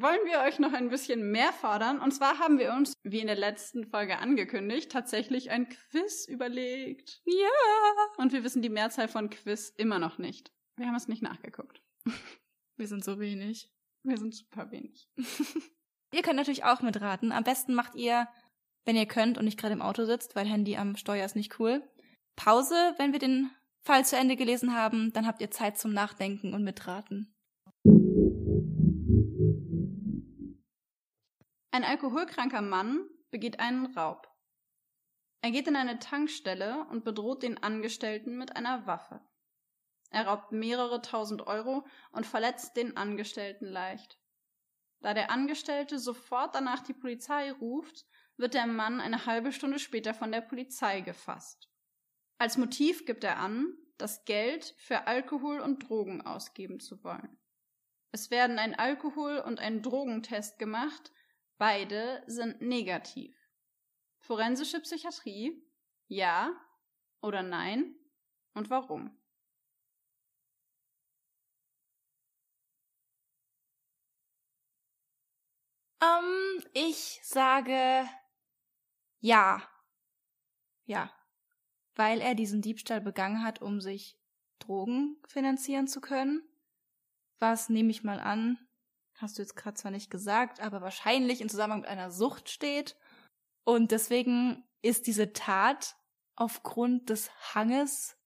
wollen 0.00 0.20
wir 0.26 0.40
euch 0.40 0.58
noch 0.58 0.72
ein 0.72 0.90
bisschen 0.90 1.30
mehr 1.30 1.52
fordern. 1.52 2.00
Und 2.00 2.12
zwar 2.12 2.38
haben 2.38 2.58
wir 2.58 2.72
uns, 2.72 2.92
wie 3.02 3.20
in 3.20 3.26
der 3.26 3.36
letzten 3.36 3.86
Folge 3.86 4.18
angekündigt, 4.18 4.92
tatsächlich 4.92 5.50
ein 5.50 5.68
Quiz 5.68 6.26
überlegt. 6.26 7.20
Ja. 7.24 7.48
Und 8.18 8.32
wir 8.32 8.44
wissen 8.44 8.62
die 8.62 8.68
Mehrzahl 8.68 9.08
von 9.08 9.30
Quiz 9.30 9.70
immer 9.70 9.98
noch 9.98 10.18
nicht. 10.18 10.52
Wir 10.76 10.86
haben 10.86 10.94
es 10.94 11.08
nicht 11.08 11.22
nachgeguckt. 11.22 11.82
Wir 12.78 12.88
sind 12.88 13.02
so 13.02 13.18
wenig. 13.18 13.72
Wir 14.02 14.18
sind 14.18 14.34
super 14.34 14.70
wenig. 14.70 15.08
ihr 16.12 16.22
könnt 16.22 16.36
natürlich 16.36 16.64
auch 16.64 16.82
mitraten. 16.82 17.32
Am 17.32 17.42
besten 17.42 17.72
macht 17.72 17.94
ihr, 17.94 18.28
wenn 18.84 18.96
ihr 18.96 19.06
könnt 19.06 19.38
und 19.38 19.46
nicht 19.46 19.58
gerade 19.58 19.72
im 19.72 19.80
Auto 19.80 20.04
sitzt, 20.04 20.36
weil 20.36 20.46
Handy 20.46 20.76
am 20.76 20.94
Steuer 20.96 21.24
ist 21.24 21.36
nicht 21.36 21.58
cool. 21.58 21.82
Pause, 22.36 22.94
wenn 22.98 23.12
wir 23.12 23.18
den 23.18 23.50
Fall 23.82 24.04
zu 24.04 24.16
Ende 24.16 24.36
gelesen 24.36 24.74
haben, 24.74 25.10
dann 25.14 25.26
habt 25.26 25.40
ihr 25.40 25.50
Zeit 25.50 25.78
zum 25.78 25.94
Nachdenken 25.94 26.52
und 26.52 26.64
mitraten. 26.64 27.34
Ein 31.76 31.84
alkoholkranker 31.84 32.62
Mann 32.62 33.06
begeht 33.30 33.60
einen 33.60 33.84
Raub. 33.94 34.34
Er 35.42 35.50
geht 35.50 35.68
in 35.68 35.76
eine 35.76 35.98
Tankstelle 35.98 36.86
und 36.88 37.04
bedroht 37.04 37.42
den 37.42 37.62
Angestellten 37.62 38.38
mit 38.38 38.56
einer 38.56 38.86
Waffe. 38.86 39.20
Er 40.08 40.26
raubt 40.26 40.52
mehrere 40.52 41.02
tausend 41.02 41.46
Euro 41.46 41.86
und 42.12 42.24
verletzt 42.24 42.78
den 42.78 42.96
Angestellten 42.96 43.66
leicht. 43.66 44.18
Da 45.00 45.12
der 45.12 45.30
Angestellte 45.30 45.98
sofort 45.98 46.54
danach 46.54 46.80
die 46.80 46.94
Polizei 46.94 47.52
ruft, 47.52 48.06
wird 48.38 48.54
der 48.54 48.66
Mann 48.66 49.02
eine 49.02 49.26
halbe 49.26 49.52
Stunde 49.52 49.78
später 49.78 50.14
von 50.14 50.32
der 50.32 50.40
Polizei 50.40 51.02
gefasst. 51.02 51.70
Als 52.38 52.56
Motiv 52.56 53.04
gibt 53.04 53.22
er 53.22 53.36
an, 53.36 53.76
das 53.98 54.24
Geld 54.24 54.74
für 54.78 55.06
Alkohol 55.06 55.60
und 55.60 55.86
Drogen 55.86 56.22
ausgeben 56.22 56.80
zu 56.80 57.04
wollen. 57.04 57.38
Es 58.12 58.30
werden 58.30 58.58
ein 58.58 58.74
Alkohol- 58.74 59.40
und 59.40 59.60
ein 59.60 59.82
Drogentest 59.82 60.58
gemacht, 60.58 61.12
Beide 61.58 62.22
sind 62.26 62.60
negativ. 62.60 63.36
Forensische 64.18 64.80
Psychiatrie? 64.80 65.62
Ja 66.08 66.52
oder 67.20 67.42
nein? 67.42 67.94
Und 68.54 68.70
warum? 68.70 69.16
Ähm, 76.00 76.62
ich 76.72 77.20
sage 77.22 78.08
ja. 79.20 79.62
Ja. 80.84 81.10
Weil 81.94 82.20
er 82.20 82.34
diesen 82.34 82.62
Diebstahl 82.62 83.00
begangen 83.00 83.42
hat, 83.42 83.62
um 83.62 83.80
sich 83.80 84.18
Drogen 84.58 85.16
finanzieren 85.26 85.88
zu 85.88 86.00
können. 86.00 86.42
Was 87.38 87.68
nehme 87.68 87.90
ich 87.90 88.04
mal 88.04 88.20
an, 88.20 88.58
hast 89.16 89.38
du 89.38 89.42
jetzt 89.42 89.56
gerade 89.56 89.76
zwar 89.76 89.90
nicht 89.90 90.10
gesagt, 90.10 90.60
aber 90.60 90.80
wahrscheinlich 90.80 91.40
in 91.40 91.48
Zusammenhang 91.48 91.80
mit 91.80 91.88
einer 91.88 92.10
Sucht 92.10 92.48
steht. 92.48 92.96
Und 93.64 93.90
deswegen 93.90 94.64
ist 94.82 95.06
diese 95.06 95.32
Tat 95.32 95.96
aufgrund 96.36 97.10
des 97.10 97.30
Hanges 97.54 98.18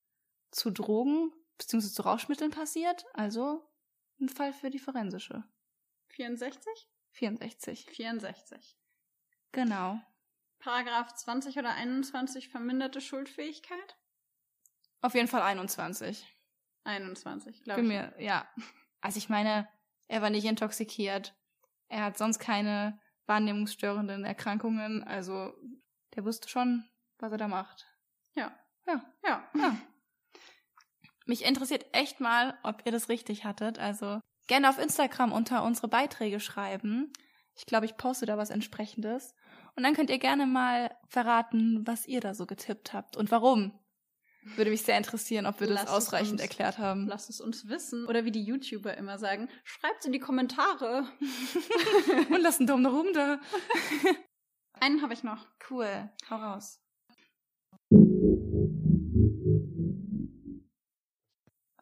zu 0.51 0.71
Drogen 0.71 1.33
bzw. 1.59 1.89
zu 1.89 2.03
Rauschmitteln 2.03 2.51
passiert. 2.51 3.05
Also 3.15 3.67
ein 4.21 4.29
Fall 4.29 4.53
für 4.53 4.71
die 4.71 4.79
forensische. 4.79 5.45
64? 6.09 6.89
64. 7.13 7.87
64. 7.91 8.77
Genau. 9.53 10.01
Paragraph 10.59 11.15
20 11.15 11.57
oder 11.59 11.73
21 11.73 12.49
verminderte 12.49 13.01
Schuldfähigkeit? 13.01 13.97
Auf 15.01 15.15
jeden 15.15 15.29
Fall 15.29 15.43
21. 15.43 16.27
21, 16.85 17.63
glaube 17.63 17.81
ich. 17.81 17.89
Mir, 17.89 18.15
ja. 18.19 18.49
Also 19.01 19.19
ich 19.19 19.29
meine, 19.29 19.67
er 20.11 20.23
war 20.23 20.31
nicht 20.31 20.45
intoxikiert. 20.45 21.37
Er 21.89 22.03
hat 22.03 22.19
sonst 22.19 22.41
keine 22.41 22.99
wahrnehmungsstörenden 23.27 24.25
Erkrankungen. 24.25 25.05
Also 25.05 25.53
der 26.17 26.25
wusste 26.25 26.49
schon, 26.49 26.85
was 27.19 27.31
er 27.31 27.39
da 27.39 27.47
macht. 27.47 27.87
Ja. 28.35 28.53
Ja. 28.89 29.05
Ja. 29.25 29.49
ja. 29.55 29.77
Mich 31.27 31.45
interessiert 31.45 31.87
echt 31.93 32.19
mal, 32.19 32.59
ob 32.65 32.85
ihr 32.85 32.91
das 32.91 33.09
richtig 33.09 33.45
hattet. 33.45 33.79
Also 33.79 34.21
gerne 34.49 34.69
auf 34.69 34.81
Instagram 34.81 35.31
unter 35.31 35.63
unsere 35.63 35.87
Beiträge 35.87 36.41
schreiben. 36.41 37.13
Ich 37.55 37.67
glaube, 37.67 37.87
ich 37.87 37.97
poste 37.97 38.27
da 38.27 38.37
was 38.37 38.51
entsprechendes. 38.51 39.37
Und 39.77 39.85
dann 39.85 39.95
könnt 39.95 40.11
ihr 40.11 40.19
gerne 40.19 40.47
mal 40.47 40.91
verraten, 41.09 41.87
was 41.87 42.09
ihr 42.09 42.21
da 42.21 42.35
so 42.35 42.47
getippt 42.47 42.93
habt 42.93 43.17
und 43.17 43.31
warum. 43.31 43.79
Würde 44.43 44.71
mich 44.71 44.83
sehr 44.83 44.97
interessieren, 44.97 45.47
ob 45.47 45.61
wir 45.61 45.69
Lass 45.69 45.85
das 45.85 45.91
ausreichend 45.91 46.33
uns, 46.33 46.43
erklärt 46.43 46.79
haben. 46.79 47.07
Lasst 47.07 47.29
es 47.29 47.41
uns 47.41 47.69
wissen. 47.69 48.07
Oder 48.07 48.25
wie 48.25 48.31
die 48.31 48.43
YouTuber 48.43 48.97
immer 48.97 49.19
sagen, 49.19 49.49
schreibt 49.65 50.07
in 50.07 50.13
die 50.13 50.19
Kommentare. 50.19 51.07
Und 52.31 52.41
lasst 52.41 52.61
einen 52.61 52.67
Daumen 52.67 52.83
nach 52.83 52.93
oben 52.93 53.13
da. 53.13 53.41
Einen 54.81 55.03
habe 55.03 55.13
ich 55.13 55.23
noch. 55.23 55.47
Cool. 55.69 56.11
Hau 56.31 56.37
raus. 56.37 56.81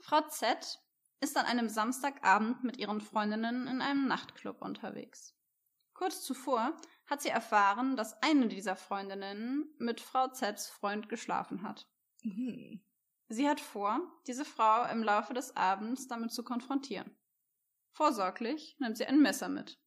Frau 0.00 0.20
Z 0.28 0.80
ist 1.20 1.36
an 1.36 1.46
einem 1.46 1.68
Samstagabend 1.68 2.64
mit 2.64 2.76
ihren 2.76 3.00
Freundinnen 3.00 3.68
in 3.68 3.80
einem 3.80 4.08
Nachtclub 4.08 4.62
unterwegs. 4.62 5.36
Kurz 5.94 6.22
zuvor 6.22 6.76
hat 7.06 7.22
sie 7.22 7.28
erfahren, 7.28 7.96
dass 7.96 8.20
eine 8.22 8.48
dieser 8.48 8.74
Freundinnen 8.74 9.72
mit 9.78 10.00
Frau 10.00 10.28
Zs 10.28 10.68
Freund 10.68 11.08
geschlafen 11.08 11.62
hat. 11.62 11.88
Mhm. 12.22 12.80
Sie 13.28 13.48
hat 13.48 13.60
vor, 13.60 14.00
diese 14.26 14.44
Frau 14.44 14.90
im 14.90 15.02
Laufe 15.02 15.34
des 15.34 15.54
Abends 15.56 16.08
damit 16.08 16.32
zu 16.32 16.42
konfrontieren. 16.42 17.14
Vorsorglich 17.90 18.76
nimmt 18.78 18.96
sie 18.96 19.06
ein 19.06 19.20
Messer 19.20 19.48
mit. 19.48 19.78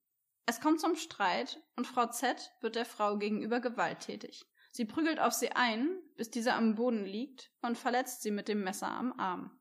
Es 0.46 0.60
kommt 0.60 0.80
zum 0.80 0.96
Streit 0.96 1.62
und 1.76 1.88
Frau 1.88 2.08
Z 2.08 2.52
wird 2.62 2.76
der 2.76 2.86
Frau 2.86 3.18
gegenüber 3.18 3.60
gewalttätig. 3.60 4.46
Sie 4.72 4.86
prügelt 4.86 5.20
auf 5.20 5.34
sie 5.34 5.52
ein, 5.52 6.00
bis 6.16 6.30
diese 6.30 6.54
am 6.54 6.76
Boden 6.76 7.06
liegt 7.06 7.52
und 7.62 7.78
verletzt 7.78 8.22
sie 8.22 8.32
mit 8.32 8.48
dem 8.48 8.64
Messer 8.64 8.88
am 8.88 9.14
Arm. 9.20 9.60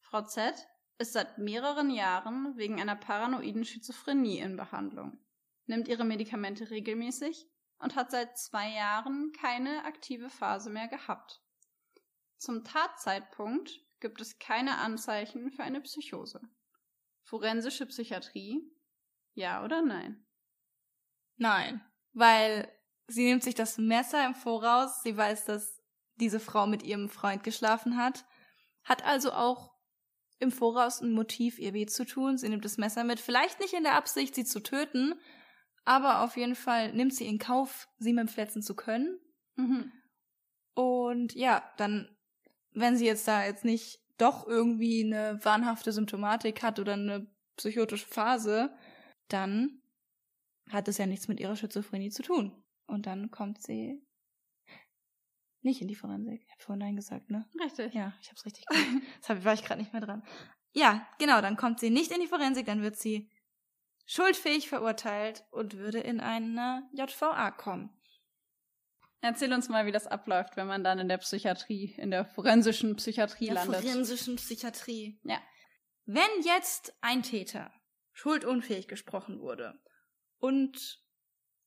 Frau 0.00 0.22
Z 0.22 0.54
ist 0.98 1.12
seit 1.12 1.38
mehreren 1.38 1.90
Jahren 1.90 2.56
wegen 2.56 2.80
einer 2.80 2.96
paranoiden 2.96 3.64
Schizophrenie 3.64 4.38
in 4.38 4.56
Behandlung, 4.56 5.18
nimmt 5.66 5.88
ihre 5.88 6.04
Medikamente 6.04 6.70
regelmäßig 6.70 7.48
und 7.78 7.96
hat 7.96 8.10
seit 8.10 8.38
zwei 8.38 8.70
Jahren 8.70 9.32
keine 9.32 9.84
aktive 9.84 10.30
Phase 10.30 10.70
mehr 10.70 10.88
gehabt. 10.88 11.41
Zum 12.42 12.64
Tatzeitpunkt 12.64 13.70
gibt 14.00 14.20
es 14.20 14.40
keine 14.40 14.78
Anzeichen 14.78 15.52
für 15.52 15.62
eine 15.62 15.80
Psychose. 15.80 16.40
Forensische 17.22 17.86
Psychiatrie? 17.86 18.60
Ja 19.34 19.64
oder 19.64 19.80
nein? 19.80 20.26
Nein, 21.36 21.80
weil 22.12 22.68
sie 23.06 23.26
nimmt 23.26 23.44
sich 23.44 23.54
das 23.54 23.78
Messer 23.78 24.26
im 24.26 24.34
Voraus, 24.34 25.04
sie 25.04 25.16
weiß, 25.16 25.44
dass 25.44 25.80
diese 26.16 26.40
Frau 26.40 26.66
mit 26.66 26.82
ihrem 26.82 27.08
Freund 27.08 27.44
geschlafen 27.44 27.96
hat, 27.96 28.24
hat 28.82 29.04
also 29.04 29.30
auch 29.32 29.76
im 30.40 30.50
Voraus 30.50 31.00
ein 31.00 31.12
Motiv, 31.12 31.60
ihr 31.60 31.74
weh 31.74 31.86
zu 31.86 32.04
tun. 32.04 32.38
Sie 32.38 32.48
nimmt 32.48 32.64
das 32.64 32.76
Messer 32.76 33.04
mit, 33.04 33.20
vielleicht 33.20 33.60
nicht 33.60 33.74
in 33.74 33.84
der 33.84 33.94
Absicht, 33.94 34.34
sie 34.34 34.44
zu 34.44 34.58
töten, 34.58 35.14
aber 35.84 36.22
auf 36.22 36.36
jeden 36.36 36.56
Fall 36.56 36.92
nimmt 36.92 37.14
sie 37.14 37.28
in 37.28 37.38
Kauf, 37.38 37.86
sie 37.98 38.12
mit 38.12 38.26
dem 38.26 38.34
Verletzen 38.34 38.62
zu 38.62 38.74
können. 38.74 39.20
Mhm. 39.54 39.92
Und 40.74 41.34
ja, 41.36 41.62
dann, 41.76 42.08
wenn 42.74 42.96
sie 42.96 43.06
jetzt 43.06 43.26
da 43.28 43.44
jetzt 43.44 43.64
nicht 43.64 44.00
doch 44.18 44.46
irgendwie 44.46 45.04
eine 45.04 45.44
wahnhafte 45.44 45.92
Symptomatik 45.92 46.62
hat 46.62 46.78
oder 46.78 46.94
eine 46.94 47.26
psychotische 47.56 48.06
Phase, 48.06 48.74
dann 49.28 49.82
hat 50.70 50.88
es 50.88 50.98
ja 50.98 51.06
nichts 51.06 51.28
mit 51.28 51.40
ihrer 51.40 51.56
Schizophrenie 51.56 52.10
zu 52.10 52.22
tun. 52.22 52.52
Und 52.86 53.06
dann 53.06 53.30
kommt 53.30 53.62
sie 53.62 54.02
nicht 55.62 55.80
in 55.80 55.88
die 55.88 55.94
Forensik. 55.94 56.42
Ich 56.44 56.50
habe 56.50 56.62
vorhin 56.62 56.80
Nein 56.80 56.96
gesagt, 56.96 57.30
ne? 57.30 57.48
Richtig. 57.62 57.94
Ja, 57.94 58.12
ich 58.20 58.30
hab's 58.30 58.44
richtig 58.44 58.66
gemacht. 58.66 58.86
Das 59.26 59.44
war 59.44 59.54
ich 59.54 59.64
gerade 59.64 59.80
nicht 59.80 59.92
mehr 59.92 60.02
dran. 60.02 60.22
Ja, 60.72 61.06
genau, 61.18 61.40
dann 61.40 61.56
kommt 61.56 61.80
sie 61.80 61.90
nicht 61.90 62.10
in 62.10 62.20
die 62.20 62.26
Forensik, 62.26 62.66
dann 62.66 62.82
wird 62.82 62.96
sie 62.96 63.30
schuldfähig 64.06 64.68
verurteilt 64.68 65.44
und 65.50 65.76
würde 65.76 66.00
in 66.00 66.20
eine 66.20 66.88
JVA 66.92 67.50
kommen. 67.50 67.90
Erzähl 69.24 69.52
uns 69.52 69.68
mal, 69.68 69.86
wie 69.86 69.92
das 69.92 70.08
abläuft, 70.08 70.56
wenn 70.56 70.66
man 70.66 70.82
dann 70.82 70.98
in 70.98 71.08
der 71.08 71.18
Psychiatrie, 71.18 71.94
in 71.96 72.10
der 72.10 72.24
forensischen 72.24 72.96
Psychiatrie 72.96 73.46
der 73.46 73.54
landet. 73.54 73.82
forensischen 73.82 74.34
Psychiatrie. 74.34 75.20
Ja. 75.22 75.40
Wenn 76.06 76.42
jetzt 76.42 76.92
ein 77.00 77.22
Täter 77.22 77.72
schuldunfähig 78.12 78.88
gesprochen 78.88 79.40
wurde 79.40 79.80
und 80.38 81.00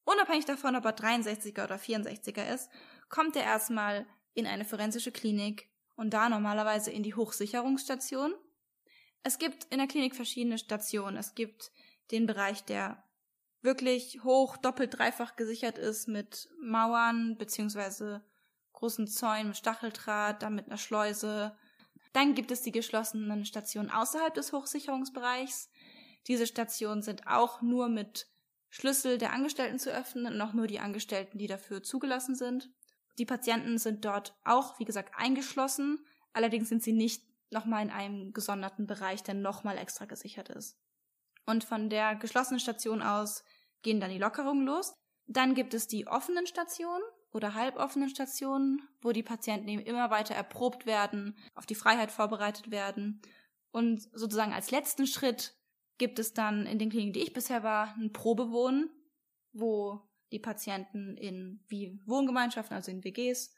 unabhängig 0.03 0.43
davon, 0.43 0.75
ob 0.75 0.83
er 0.83 0.97
63er 0.97 1.63
oder 1.63 1.77
64er 1.77 2.53
ist, 2.53 2.69
kommt 3.07 3.37
er 3.37 3.43
erstmal 3.43 4.05
in 4.33 4.47
eine 4.47 4.65
forensische 4.65 5.13
Klinik 5.13 5.69
und 5.95 6.13
da 6.13 6.27
normalerweise 6.27 6.91
in 6.91 7.03
die 7.03 7.15
Hochsicherungsstation. 7.15 8.33
Es 9.23 9.39
gibt 9.39 9.63
in 9.71 9.77
der 9.77 9.87
Klinik 9.87 10.13
verschiedene 10.13 10.57
Stationen. 10.57 11.15
Es 11.15 11.35
gibt 11.35 11.71
den 12.11 12.25
Bereich, 12.25 12.65
der 12.65 13.04
wirklich 13.65 14.23
hoch, 14.23 14.57
doppelt, 14.57 14.97
dreifach 14.97 15.35
gesichert 15.35 15.77
ist 15.77 16.07
mit 16.07 16.49
Mauern 16.61 17.37
beziehungsweise 17.37 18.23
großen 18.73 19.07
Zäunen 19.07 19.47
mit 19.47 19.57
Stacheldraht, 19.57 20.43
dann 20.43 20.55
mit 20.55 20.67
einer 20.67 20.77
Schleuse. 20.77 21.55
Dann 22.13 22.35
gibt 22.35 22.51
es 22.51 22.61
die 22.61 22.71
geschlossenen 22.71 23.45
Stationen 23.45 23.89
außerhalb 23.89 24.33
des 24.33 24.53
Hochsicherungsbereichs. 24.53 25.69
Diese 26.27 26.47
Stationen 26.47 27.01
sind 27.01 27.27
auch 27.27 27.61
nur 27.61 27.89
mit 27.89 28.27
Schlüssel 28.69 29.17
der 29.17 29.33
Angestellten 29.33 29.79
zu 29.79 29.91
öffnen 29.91 30.33
und 30.33 30.41
auch 30.41 30.53
nur 30.53 30.67
die 30.67 30.79
Angestellten, 30.79 31.37
die 31.37 31.47
dafür 31.47 31.81
zugelassen 31.83 32.35
sind. 32.35 32.69
Die 33.17 33.25
Patienten 33.25 33.77
sind 33.77 34.03
dort 34.03 34.35
auch, 34.43 34.79
wie 34.79 34.85
gesagt, 34.85 35.13
eingeschlossen. 35.15 36.05
Allerdings 36.33 36.69
sind 36.69 36.83
sie 36.83 36.93
nicht 36.93 37.23
nochmal 37.51 37.83
in 37.83 37.91
einem 37.91 38.33
gesonderten 38.33 38.87
Bereich, 38.87 39.23
der 39.23 39.35
nochmal 39.35 39.77
extra 39.77 40.05
gesichert 40.05 40.49
ist. 40.49 40.77
Und 41.45 41.63
von 41.63 41.89
der 41.89 42.15
geschlossenen 42.15 42.59
Station 42.59 43.01
aus 43.01 43.43
gehen 43.85 44.01
dann 44.01 44.09
die 44.09 44.17
Lockerungen 44.17 44.65
los. 44.65 44.93
Dann 45.27 45.53
gibt 45.53 45.73
es 45.73 45.87
die 45.87 46.07
offenen 46.07 46.47
Stationen 46.47 47.03
oder 47.31 47.53
halboffenen 47.53 48.09
Stationen, 48.09 48.81
wo 49.01 49.11
die 49.11 49.23
Patienten 49.23 49.69
eben 49.69 49.83
immer 49.83 50.09
weiter 50.09 50.35
erprobt 50.35 50.85
werden, 50.85 51.37
auf 51.53 51.65
die 51.65 51.75
Freiheit 51.75 52.11
vorbereitet 52.11 52.71
werden. 52.71 53.21
Und 53.71 54.01
sozusagen 54.11 54.53
als 54.53 54.71
letzten 54.71 55.07
Schritt 55.07 55.53
gibt 55.97 56.19
es 56.19 56.33
dann 56.33 56.65
in 56.65 56.79
den 56.79 56.89
Kliniken, 56.89 57.13
die 57.13 57.21
ich 57.21 57.33
bisher 57.33 57.63
war, 57.63 57.95
ein 57.95 58.11
Probewohnen, 58.11 58.89
wo 59.53 60.01
die 60.31 60.39
Patienten 60.39 61.15
in 61.15 61.63
wie 61.67 62.01
Wohngemeinschaften, 62.05 62.75
also 62.75 62.91
in 62.91 63.03
WGs, 63.03 63.53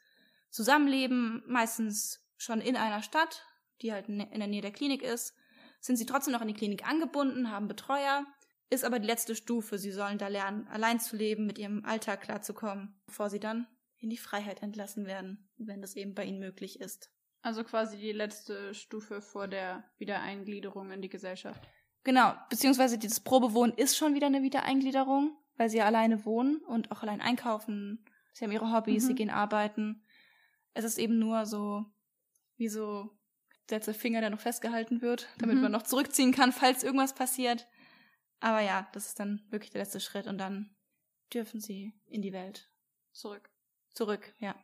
zusammenleben, 0.50 1.42
meistens 1.46 2.24
schon 2.36 2.60
in 2.60 2.76
einer 2.76 3.02
Stadt, 3.02 3.44
die 3.80 3.92
halt 3.92 4.08
in 4.08 4.18
der 4.18 4.46
Nähe 4.46 4.62
der 4.62 4.72
Klinik 4.72 5.02
ist, 5.02 5.34
sind 5.80 5.96
sie 5.96 6.06
trotzdem 6.06 6.32
noch 6.32 6.40
an 6.40 6.48
die 6.48 6.54
Klinik 6.54 6.88
angebunden, 6.88 7.50
haben 7.50 7.68
Betreuer, 7.68 8.26
ist 8.70 8.84
aber 8.84 8.98
die 8.98 9.06
letzte 9.06 9.34
Stufe. 9.34 9.78
Sie 9.78 9.90
sollen 9.92 10.18
da 10.18 10.28
lernen, 10.28 10.66
allein 10.68 11.00
zu 11.00 11.16
leben, 11.16 11.46
mit 11.46 11.58
ihrem 11.58 11.84
Alltag 11.84 12.20
klarzukommen, 12.22 13.00
bevor 13.06 13.30
sie 13.30 13.40
dann 13.40 13.66
in 13.98 14.10
die 14.10 14.16
Freiheit 14.18 14.62
entlassen 14.62 15.06
werden, 15.06 15.48
wenn 15.56 15.80
das 15.80 15.96
eben 15.96 16.14
bei 16.14 16.24
ihnen 16.24 16.38
möglich 16.38 16.80
ist. 16.80 17.10
Also 17.42 17.64
quasi 17.64 17.96
die 17.98 18.12
letzte 18.12 18.74
Stufe 18.74 19.20
vor 19.22 19.48
der 19.48 19.84
Wiedereingliederung 19.98 20.90
in 20.90 21.02
die 21.02 21.08
Gesellschaft. 21.08 21.62
Genau, 22.04 22.34
beziehungsweise 22.50 22.98
dieses 22.98 23.20
Probewohnen 23.20 23.76
ist 23.76 23.96
schon 23.96 24.14
wieder 24.14 24.26
eine 24.26 24.42
Wiedereingliederung, 24.42 25.36
weil 25.56 25.68
sie 25.68 25.80
alleine 25.82 26.24
wohnen 26.24 26.58
und 26.58 26.90
auch 26.92 27.02
allein 27.02 27.20
einkaufen. 27.20 28.04
Sie 28.32 28.44
haben 28.44 28.52
ihre 28.52 28.72
Hobbys, 28.72 29.04
Mhm. 29.04 29.06
sie 29.08 29.14
gehen 29.14 29.30
arbeiten. 29.30 30.04
Es 30.74 30.84
ist 30.84 30.98
eben 30.98 31.18
nur 31.18 31.44
so, 31.46 31.84
wie 32.56 32.68
so 32.68 33.10
der 33.68 33.78
letzte 33.78 33.94
Finger, 33.94 34.20
der 34.20 34.30
noch 34.30 34.40
festgehalten 34.40 35.02
wird, 35.02 35.28
damit 35.38 35.56
Mhm. 35.56 35.62
man 35.62 35.72
noch 35.72 35.82
zurückziehen 35.82 36.32
kann, 36.32 36.52
falls 36.52 36.84
irgendwas 36.84 37.14
passiert. 37.14 37.66
Aber 38.40 38.60
ja, 38.60 38.88
das 38.92 39.06
ist 39.06 39.20
dann 39.20 39.42
wirklich 39.50 39.70
der 39.70 39.82
letzte 39.82 40.00
Schritt 40.00 40.26
und 40.26 40.38
dann 40.38 40.74
dürfen 41.32 41.60
sie 41.60 41.92
in 42.06 42.22
die 42.22 42.32
Welt 42.32 42.70
Zurück. 43.12 43.50
zurück, 43.94 44.34
ja. 44.38 44.54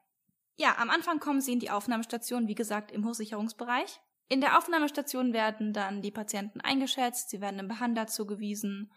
Ja, 0.56 0.76
am 0.78 0.90
Anfang 0.90 1.18
kommen 1.18 1.40
sie 1.40 1.52
in 1.52 1.60
die 1.60 1.70
Aufnahmestation, 1.70 2.46
wie 2.46 2.54
gesagt, 2.54 2.92
im 2.92 3.04
Hochsicherungsbereich. 3.04 4.00
In 4.28 4.40
der 4.40 4.56
Aufnahmestation 4.56 5.32
werden 5.32 5.72
dann 5.72 6.00
die 6.00 6.12
Patienten 6.12 6.60
eingeschätzt, 6.60 7.30
sie 7.30 7.40
werden 7.40 7.58
einem 7.58 7.68
Behandler 7.68 8.06
zugewiesen 8.06 8.92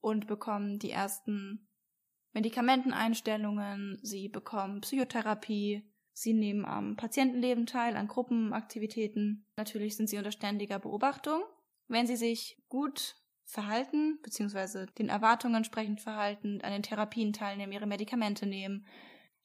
und 0.00 0.26
bekommen 0.26 0.78
die 0.78 0.90
ersten 0.90 1.68
Medikamenteneinstellungen, 2.32 3.98
sie 4.02 4.28
bekommen 4.28 4.80
Psychotherapie, 4.80 5.92
sie 6.12 6.32
nehmen 6.32 6.64
am 6.64 6.96
Patientenleben 6.96 7.66
teil, 7.66 7.96
an 7.96 8.08
Gruppenaktivitäten. 8.08 9.46
Natürlich 9.56 9.96
sind 9.96 10.08
sie 10.08 10.18
unter 10.18 10.32
ständiger 10.32 10.78
Beobachtung. 10.78 11.42
Wenn 11.88 12.06
sie 12.06 12.16
sich 12.16 12.62
gut 12.68 13.21
verhalten, 13.52 14.18
beziehungsweise 14.22 14.86
den 14.86 15.08
Erwartungen 15.08 15.56
entsprechend 15.56 16.00
verhalten, 16.00 16.60
an 16.62 16.72
den 16.72 16.82
Therapien 16.82 17.32
teilnehmen, 17.32 17.72
ihre 17.72 17.86
Medikamente 17.86 18.46
nehmen, 18.46 18.86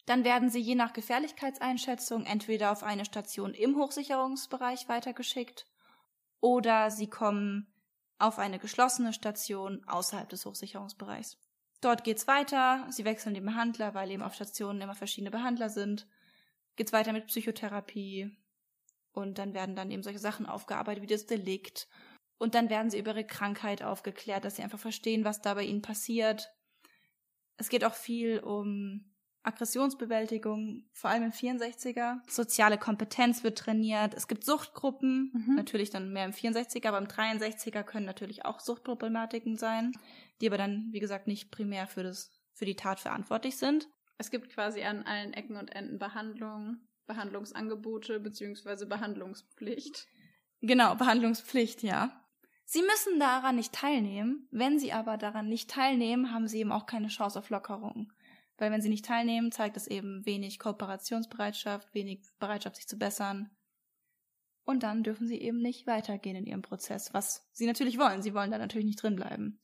dann 0.06 0.24
werden 0.24 0.50
sie 0.50 0.62
je 0.62 0.76
nach 0.76 0.94
Gefährlichkeitseinschätzung 0.94 2.26
entweder 2.26 2.72
auf 2.72 2.84
eine 2.84 3.04
Station 3.04 3.54
im 3.54 3.76
Hochsicherungsbereich 3.76 4.88
weitergeschickt 4.88 5.68
oder 6.40 6.90
sie 6.90 7.10
kommen 7.10 7.68
auf 8.18 8.40
eine 8.40 8.58
geschlossene 8.58 9.12
Station 9.12 9.84
außerhalb 9.86 10.30
des 10.30 10.46
Hochsicherungsbereichs. 10.46 11.38
Dort 11.82 12.04
geht's 12.04 12.26
weiter, 12.26 12.88
sie 12.90 13.06
wechseln 13.06 13.36
den 13.36 13.46
Behandler, 13.46 13.94
weil 13.94 14.10
eben 14.10 14.24
auf 14.24 14.34
Stationen 14.34 14.82
immer 14.82 14.96
verschiedene 14.96 15.30
Behandler 15.30 15.70
sind. 15.70 16.08
Geht's 16.78 16.94
weiter 16.94 17.12
mit 17.12 17.28
Psychotherapie 17.28 18.36
und 19.12 19.38
dann 19.38 19.54
werden 19.54 19.76
dann 19.76 19.92
eben 19.92 20.04
solche 20.04 20.20
Sachen 20.20 20.46
aufgearbeitet 20.46 21.04
wie 21.04 21.08
das 21.08 21.26
Delikt 21.26 21.88
und 22.38 22.56
dann 22.56 22.70
werden 22.70 22.90
sie 22.90 23.00
über 23.00 23.12
ihre 23.12 23.26
Krankheit 23.26 23.82
aufgeklärt, 23.84 24.46
dass 24.46 24.56
sie 24.58 24.64
einfach 24.64 24.80
verstehen, 24.80 25.24
was 25.26 25.42
da 25.42 25.54
bei 25.54 25.64
ihnen 25.64 25.82
passiert. 25.82 26.50
Es 27.58 27.70
geht 27.70 27.84
auch 27.84 27.96
viel 27.96 28.40
um 28.40 29.14
Aggressionsbewältigung, 29.44 30.84
vor 30.94 31.10
allem 31.10 31.24
im 31.24 31.32
64er. 31.32 32.18
Soziale 32.30 32.78
Kompetenz 32.78 33.44
wird 33.44 33.58
trainiert. 33.58 34.14
Es 34.14 34.28
gibt 34.28 34.44
Suchtgruppen, 34.44 35.32
Mhm. 35.34 35.56
natürlich 35.56 35.90
dann 35.90 36.12
mehr 36.12 36.26
im 36.26 36.34
64er, 36.34 36.90
aber 36.90 36.98
im 36.98 37.08
63er 37.08 37.84
können 37.84 38.06
natürlich 38.06 38.46
auch 38.46 38.60
Suchtproblematiken 38.60 39.56
sein, 39.58 39.94
die 40.42 40.48
aber 40.48 40.58
dann, 40.58 40.90
wie 40.92 41.00
gesagt, 41.00 41.28
nicht 41.28 41.50
primär 41.52 41.88
für, 41.88 42.04
das, 42.04 42.32
für 42.54 42.66
die 42.66 42.76
Tat 42.76 43.00
verantwortlich 43.00 43.58
sind. 43.58 43.88
Es 44.18 44.32
gibt 44.32 44.50
quasi 44.50 44.84
an 44.84 45.04
allen 45.04 45.34
Ecken 45.34 45.56
und 45.58 45.74
Enden 45.74 45.98
Behandlung, 45.98 46.78
Behandlungsangebote 47.06 48.20
beziehungsweise 48.20 48.86
Behandlungspflicht. 48.86 50.08
Genau, 50.62 50.96
Behandlungspflicht, 50.96 51.84
ja. 51.84 52.27
Sie 52.70 52.82
müssen 52.82 53.18
daran 53.18 53.56
nicht 53.56 53.72
teilnehmen. 53.72 54.46
Wenn 54.52 54.78
sie 54.78 54.92
aber 54.92 55.16
daran 55.16 55.48
nicht 55.48 55.70
teilnehmen, 55.70 56.34
haben 56.34 56.50
sie 56.50 56.60
eben 56.60 56.74
auch 56.74 56.86
keine 56.86 57.08
Chance 57.08 57.40
auf 57.40 57.50
Lockerung. 57.50 58.12
Weil 58.58 58.72
wenn 58.72 58.82
sie 58.82 58.90
nicht 58.90 59.06
teilnehmen, 59.06 59.54
zeigt 59.54 59.78
es 59.78 59.88
eben 59.88 60.26
wenig 60.26 60.60
Kooperationsbereitschaft, 60.60 61.94
wenig 61.94 62.28
Bereitschaft, 62.40 62.76
sich 62.76 62.88
zu 62.88 62.98
bessern. 62.98 63.50
Und 64.66 64.84
dann 64.84 65.02
dürfen 65.02 65.28
sie 65.28 65.40
eben 65.40 65.62
nicht 65.62 65.88
weitergehen 65.88 66.36
in 66.36 66.46
ihrem 66.46 66.62
Prozess, 66.62 67.14
was 67.14 67.48
sie 67.54 67.68
natürlich 67.68 67.98
wollen. 67.98 68.22
Sie 68.22 68.34
wollen 68.34 68.52
da 68.52 68.58
natürlich 68.58 68.88
nicht 68.88 69.02
drin 69.02 69.16
bleiben. 69.16 69.62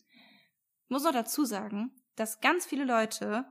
Ich 0.85 0.89
muss 0.89 1.03
noch 1.03 1.11
dazu 1.11 1.43
sagen, 1.43 1.91
dass 2.15 2.39
ganz 2.39 2.65
viele 2.65 2.85
Leute, 2.85 3.43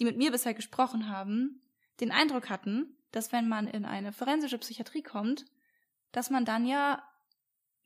die 0.00 0.04
mit 0.04 0.16
mir 0.16 0.32
bisher 0.32 0.54
gesprochen 0.54 1.08
haben, 1.08 1.62
den 2.00 2.10
Eindruck 2.10 2.50
hatten, 2.50 2.96
dass 3.12 3.30
wenn 3.30 3.46
man 3.46 3.68
in 3.68 3.84
eine 3.84 4.12
forensische 4.12 4.58
Psychiatrie 4.58 5.04
kommt, 5.04 5.44
dass 6.10 6.30
man 6.30 6.44
dann 6.44 6.66
ja 6.66 7.00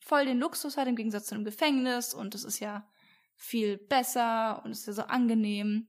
voll 0.01 0.25
den 0.25 0.39
Luxus 0.39 0.77
hat 0.77 0.89
im 0.89 0.97
Gegensatz 0.97 1.27
zu 1.27 1.35
einem 1.35 1.45
Gefängnis 1.45 2.15
und 2.15 2.35
es 2.35 2.45
ist 2.45 2.59
ja 2.59 2.89
viel 3.37 3.79
besser 3.79 4.63
und 4.65 4.73
es 4.73 4.81
ist 4.81 4.87
ja 4.87 4.93
so 4.93 5.03
angenehm. 5.03 5.89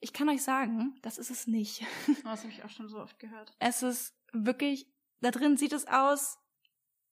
Ich 0.00 0.12
kann 0.12 0.28
euch 0.28 0.42
sagen, 0.42 0.98
das 1.02 1.18
ist 1.18 1.30
es 1.30 1.46
nicht. 1.46 1.84
Das 2.24 2.42
habe 2.42 2.52
ich 2.52 2.64
auch 2.64 2.70
schon 2.70 2.88
so 2.88 2.98
oft 2.98 3.18
gehört. 3.18 3.54
Es 3.58 3.82
ist 3.82 4.14
wirklich, 4.32 4.86
da 5.20 5.30
drin 5.30 5.56
sieht 5.56 5.72
es 5.72 5.86
aus 5.86 6.38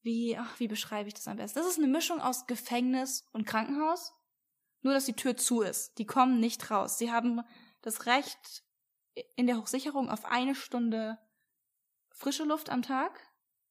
wie, 0.03 0.37
ach, 0.37 0.59
wie 0.59 0.69
beschreibe 0.69 1.09
ich 1.09 1.15
das 1.15 1.29
am 1.29 1.37
besten? 1.37 1.59
Das 1.59 1.69
ist 1.69 1.79
eine 1.79 1.87
Mischung 1.87 2.21
aus 2.21 2.47
Gefängnis 2.47 3.29
und 3.33 3.47
Krankenhaus, 3.47 4.15
nur 4.83 4.95
dass 4.95 5.05
die 5.05 5.15
Tür 5.15 5.37
zu 5.37 5.61
ist. 5.61 5.99
Die 5.99 6.07
kommen 6.07 6.41
nicht 6.41 6.71
raus. 6.71 6.99
Sie 6.99 7.13
haben 7.13 7.43
das 7.83 8.07
Recht 8.07 8.65
in 9.37 9.47
der 9.47 9.59
Hochsicherung 9.59 10.09
auf 10.09 10.25
eine 10.25 10.55
Stunde 10.55 11.19
frische 12.11 12.45
Luft 12.45 12.71
am 12.71 12.83
Tag. 12.83 13.21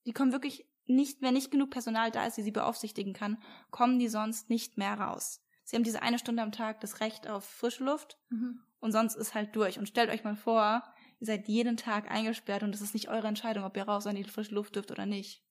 Die 0.05 0.13
kommen 0.13 0.31
wirklich 0.31 0.68
nicht, 0.89 1.21
wenn 1.21 1.33
nicht 1.33 1.51
genug 1.51 1.69
Personal 1.69 2.11
da 2.11 2.25
ist, 2.25 2.37
die 2.37 2.43
sie 2.43 2.51
beaufsichtigen 2.51 3.13
kann, 3.13 3.41
kommen 3.71 3.99
die 3.99 4.07
sonst 4.07 4.49
nicht 4.49 4.77
mehr 4.77 4.95
raus. 4.99 5.41
Sie 5.63 5.75
haben 5.75 5.83
diese 5.83 6.01
eine 6.01 6.17
Stunde 6.17 6.41
am 6.41 6.51
Tag 6.51 6.81
das 6.81 6.99
Recht 6.99 7.27
auf 7.27 7.45
frische 7.45 7.83
Luft 7.83 8.17
mhm. 8.29 8.61
und 8.79 8.91
sonst 8.91 9.15
ist 9.15 9.35
halt 9.35 9.55
durch. 9.55 9.77
Und 9.77 9.87
stellt 9.87 10.09
euch 10.09 10.23
mal 10.23 10.35
vor, 10.35 10.83
ihr 11.19 11.27
seid 11.27 11.47
jeden 11.47 11.77
Tag 11.77 12.09
eingesperrt 12.09 12.63
und 12.63 12.73
es 12.73 12.81
ist 12.81 12.95
nicht 12.95 13.09
eure 13.09 13.27
Entscheidung, 13.27 13.63
ob 13.63 13.77
ihr 13.77 13.83
raus 13.83 14.07
an 14.07 14.15
die 14.15 14.23
frische 14.23 14.55
Luft 14.55 14.75
dürft 14.75 14.89
oder 14.89 15.05
nicht. 15.05 15.43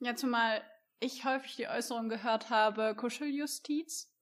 Ja, 0.00 0.16
zumal 0.16 0.62
ich 0.98 1.24
häufig 1.24 1.56
die 1.56 1.68
Äußerung 1.68 2.08
gehört 2.08 2.50
habe, 2.50 2.94
Kuscheljustiz. 2.96 4.12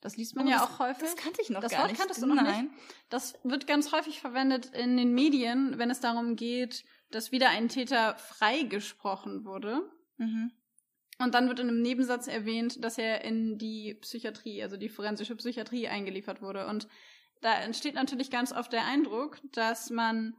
Das 0.00 0.16
liest 0.16 0.36
man 0.36 0.46
oh, 0.46 0.50
ja 0.50 0.58
das, 0.58 0.68
auch 0.68 0.78
häufig. 0.80 1.02
Das 1.02 1.16
kannte 1.16 1.40
ich 1.42 1.50
noch 1.50 1.60
das 1.60 1.72
gar 1.72 1.80
Wort 1.80 1.90
nicht. 1.90 1.98
kanntest 1.98 2.22
du 2.22 2.26
noch 2.26 2.34
Nein. 2.34 2.64
nicht. 2.64 2.74
Das 3.08 3.38
wird 3.44 3.66
ganz 3.66 3.92
häufig 3.92 4.20
verwendet 4.20 4.66
in 4.66 4.96
den 4.96 5.14
Medien, 5.14 5.78
wenn 5.78 5.90
es 5.90 6.00
darum 6.00 6.36
geht, 6.36 6.84
dass 7.10 7.32
wieder 7.32 7.50
ein 7.50 7.68
Täter 7.68 8.16
freigesprochen 8.16 9.44
wurde. 9.44 9.88
Mhm. 10.18 10.52
Und 11.18 11.34
dann 11.34 11.48
wird 11.48 11.60
in 11.60 11.68
einem 11.68 11.80
Nebensatz 11.80 12.26
erwähnt, 12.26 12.84
dass 12.84 12.98
er 12.98 13.24
in 13.24 13.56
die 13.58 13.94
Psychiatrie, 13.94 14.62
also 14.62 14.76
die 14.76 14.90
forensische 14.90 15.34
Psychiatrie 15.36 15.88
eingeliefert 15.88 16.42
wurde. 16.42 16.66
Und 16.66 16.88
da 17.40 17.54
entsteht 17.54 17.94
natürlich 17.94 18.30
ganz 18.30 18.52
oft 18.52 18.72
der 18.72 18.84
Eindruck, 18.84 19.40
dass 19.52 19.90
man 19.90 20.34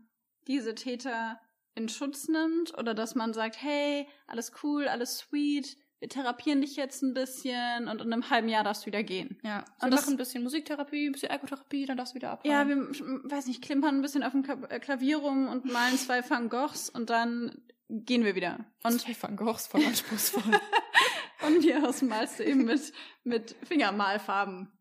diese 0.47 0.75
Täter 0.75 1.39
in 1.73 1.89
Schutz 1.89 2.27
nimmt 2.27 2.77
oder 2.77 2.93
dass 2.93 3.15
man 3.15 3.33
sagt, 3.33 3.61
hey, 3.61 4.07
alles 4.27 4.51
cool, 4.63 4.87
alles 4.87 5.17
sweet, 5.17 5.77
wir 5.99 6.09
therapieren 6.09 6.61
dich 6.61 6.75
jetzt 6.75 7.01
ein 7.01 7.13
bisschen 7.13 7.87
und 7.87 8.01
in 8.01 8.13
einem 8.13 8.29
halben 8.29 8.49
Jahr 8.49 8.63
darfst 8.63 8.83
du 8.83 8.87
wieder 8.87 9.01
gehen. 9.01 9.39
Ja. 9.43 9.65
Wir 9.79 9.85
und 9.85 9.89
machen 9.95 10.13
ein 10.13 10.17
bisschen 10.17 10.43
Musiktherapie, 10.43 11.07
ein 11.07 11.11
bisschen 11.11 11.29
Ergotherapie, 11.29 11.85
dann 11.85 11.97
darfst 11.97 12.13
du 12.13 12.17
wieder 12.17 12.31
abhauen. 12.31 12.51
Ja, 12.51 12.67
wir, 12.67 12.77
weiß 12.77 13.47
nicht, 13.47 13.63
klimpern 13.63 13.95
ein 13.95 14.01
bisschen 14.01 14.23
auf 14.23 14.31
dem 14.31 14.43
äh, 14.69 14.79
Klavier 14.79 15.17
rum 15.17 15.47
und 15.47 15.65
malen 15.65 15.97
zwei 15.97 16.27
Van 16.27 16.49
Goghs 16.49 16.89
und 16.89 17.09
dann 17.09 17.63
gehen 17.89 18.23
wir 18.23 18.35
wieder. 18.35 18.65
Und 18.83 19.01
zwei 19.01 19.15
Van 19.19 19.35
Goghs 19.35 19.67
voll 19.67 19.85
anspruchsvoll. 19.85 20.43
und 21.45 21.63
wir 21.63 21.87
aus 21.87 22.01
malst 22.01 22.39
du 22.39 22.45
eben 22.45 22.65
mit, 22.65 22.93
mit 23.23 23.55
Fingermalfarben. 23.63 24.71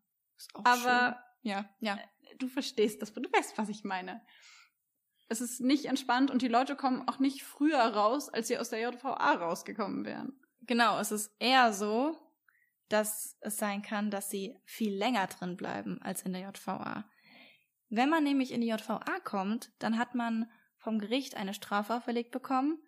Aber, 0.53 1.23
schön. 1.41 1.51
ja, 1.51 1.69
ja. 1.79 1.99
Du 2.39 2.47
verstehst 2.47 3.01
das, 3.01 3.13
du 3.13 3.21
weißt, 3.21 3.57
was 3.57 3.69
ich 3.69 3.83
meine. 3.83 4.21
Es 5.29 5.41
ist 5.41 5.59
nicht 5.59 5.85
entspannt 5.85 6.31
und 6.31 6.41
die 6.41 6.47
Leute 6.47 6.75
kommen 6.75 7.07
auch 7.07 7.19
nicht 7.19 7.43
früher 7.43 7.79
raus, 7.79 8.29
als 8.29 8.47
sie 8.47 8.57
aus 8.57 8.69
der 8.69 8.79
JVA 8.79 9.33
rausgekommen 9.33 10.05
wären. 10.05 10.39
Genau, 10.61 10.99
es 10.99 11.11
ist 11.11 11.35
eher 11.39 11.73
so, 11.73 12.17
dass 12.89 13.37
es 13.41 13.57
sein 13.57 13.81
kann, 13.81 14.11
dass 14.11 14.29
sie 14.29 14.55
viel 14.63 14.93
länger 14.93 15.27
drin 15.27 15.57
bleiben 15.57 16.01
als 16.01 16.21
in 16.21 16.33
der 16.33 16.43
JVA. 16.43 17.09
Wenn 17.89 18.09
man 18.09 18.23
nämlich 18.23 18.51
in 18.51 18.61
die 18.61 18.67
JVA 18.67 19.19
kommt, 19.23 19.71
dann 19.79 19.97
hat 19.97 20.15
man 20.15 20.49
vom 20.77 20.99
Gericht 20.99 21.35
eine 21.35 21.53
Strafe 21.53 21.95
auferlegt 21.95 22.31
bekommen, 22.31 22.79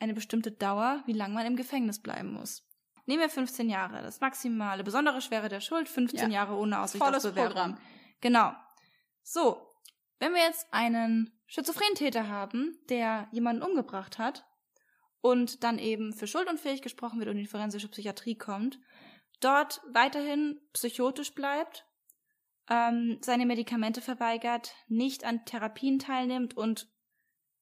eine 0.00 0.14
bestimmte 0.14 0.50
Dauer, 0.50 1.02
wie 1.06 1.12
lange 1.12 1.34
man 1.34 1.46
im 1.46 1.56
Gefängnis 1.56 2.00
bleiben 2.00 2.32
muss. 2.32 2.66
Nehmen 3.06 3.22
wir 3.22 3.30
15 3.30 3.68
Jahre, 3.68 4.02
das 4.02 4.20
maximale, 4.20 4.84
besondere 4.84 5.20
Schwere 5.20 5.48
der 5.48 5.60
Schuld, 5.60 5.88
15 5.88 6.30
ja. 6.30 6.40
Jahre 6.40 6.54
ohne 6.54 6.80
Aussicht 6.80 7.02
Volles 7.02 7.24
auf 7.24 7.32
Bewährung. 7.32 7.52
Programm. 7.52 7.78
Genau. 8.20 8.52
So, 9.22 9.74
wenn 10.18 10.34
wir 10.34 10.42
jetzt 10.42 10.66
einen 10.72 11.32
Schizophrentäter 11.46 12.28
haben, 12.28 12.78
der 12.88 13.28
jemanden 13.32 13.62
umgebracht 13.62 14.18
hat 14.18 14.46
und 15.20 15.64
dann 15.64 15.78
eben 15.78 16.12
für 16.12 16.26
schuldunfähig 16.26 16.82
gesprochen 16.82 17.18
wird 17.18 17.28
und 17.28 17.36
in 17.36 17.42
die 17.42 17.48
forensische 17.48 17.88
Psychiatrie 17.88 18.36
kommt, 18.36 18.78
dort 19.40 19.80
weiterhin 19.92 20.60
psychotisch 20.72 21.34
bleibt, 21.34 21.86
ähm, 22.68 23.18
seine 23.22 23.46
Medikamente 23.46 24.00
verweigert, 24.00 24.74
nicht 24.88 25.24
an 25.24 25.44
Therapien 25.44 25.98
teilnimmt 25.98 26.56
und 26.56 26.88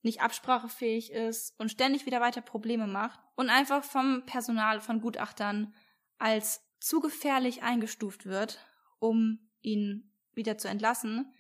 nicht 0.02 0.20
absprachefähig 0.20 1.12
ist 1.12 1.58
und 1.58 1.70
ständig 1.70 2.06
wieder 2.06 2.20
weiter 2.20 2.40
Probleme 2.40 2.86
macht 2.86 3.20
und 3.34 3.50
einfach 3.50 3.84
vom 3.84 4.24
Personal, 4.26 4.80
von 4.80 5.00
Gutachtern 5.00 5.74
als 6.18 6.62
zu 6.80 7.00
gefährlich 7.00 7.62
eingestuft 7.62 8.26
wird, 8.26 8.64
um 9.00 9.50
ihn 9.60 10.12
wieder 10.32 10.58
zu 10.58 10.68
entlassen, 10.68 11.32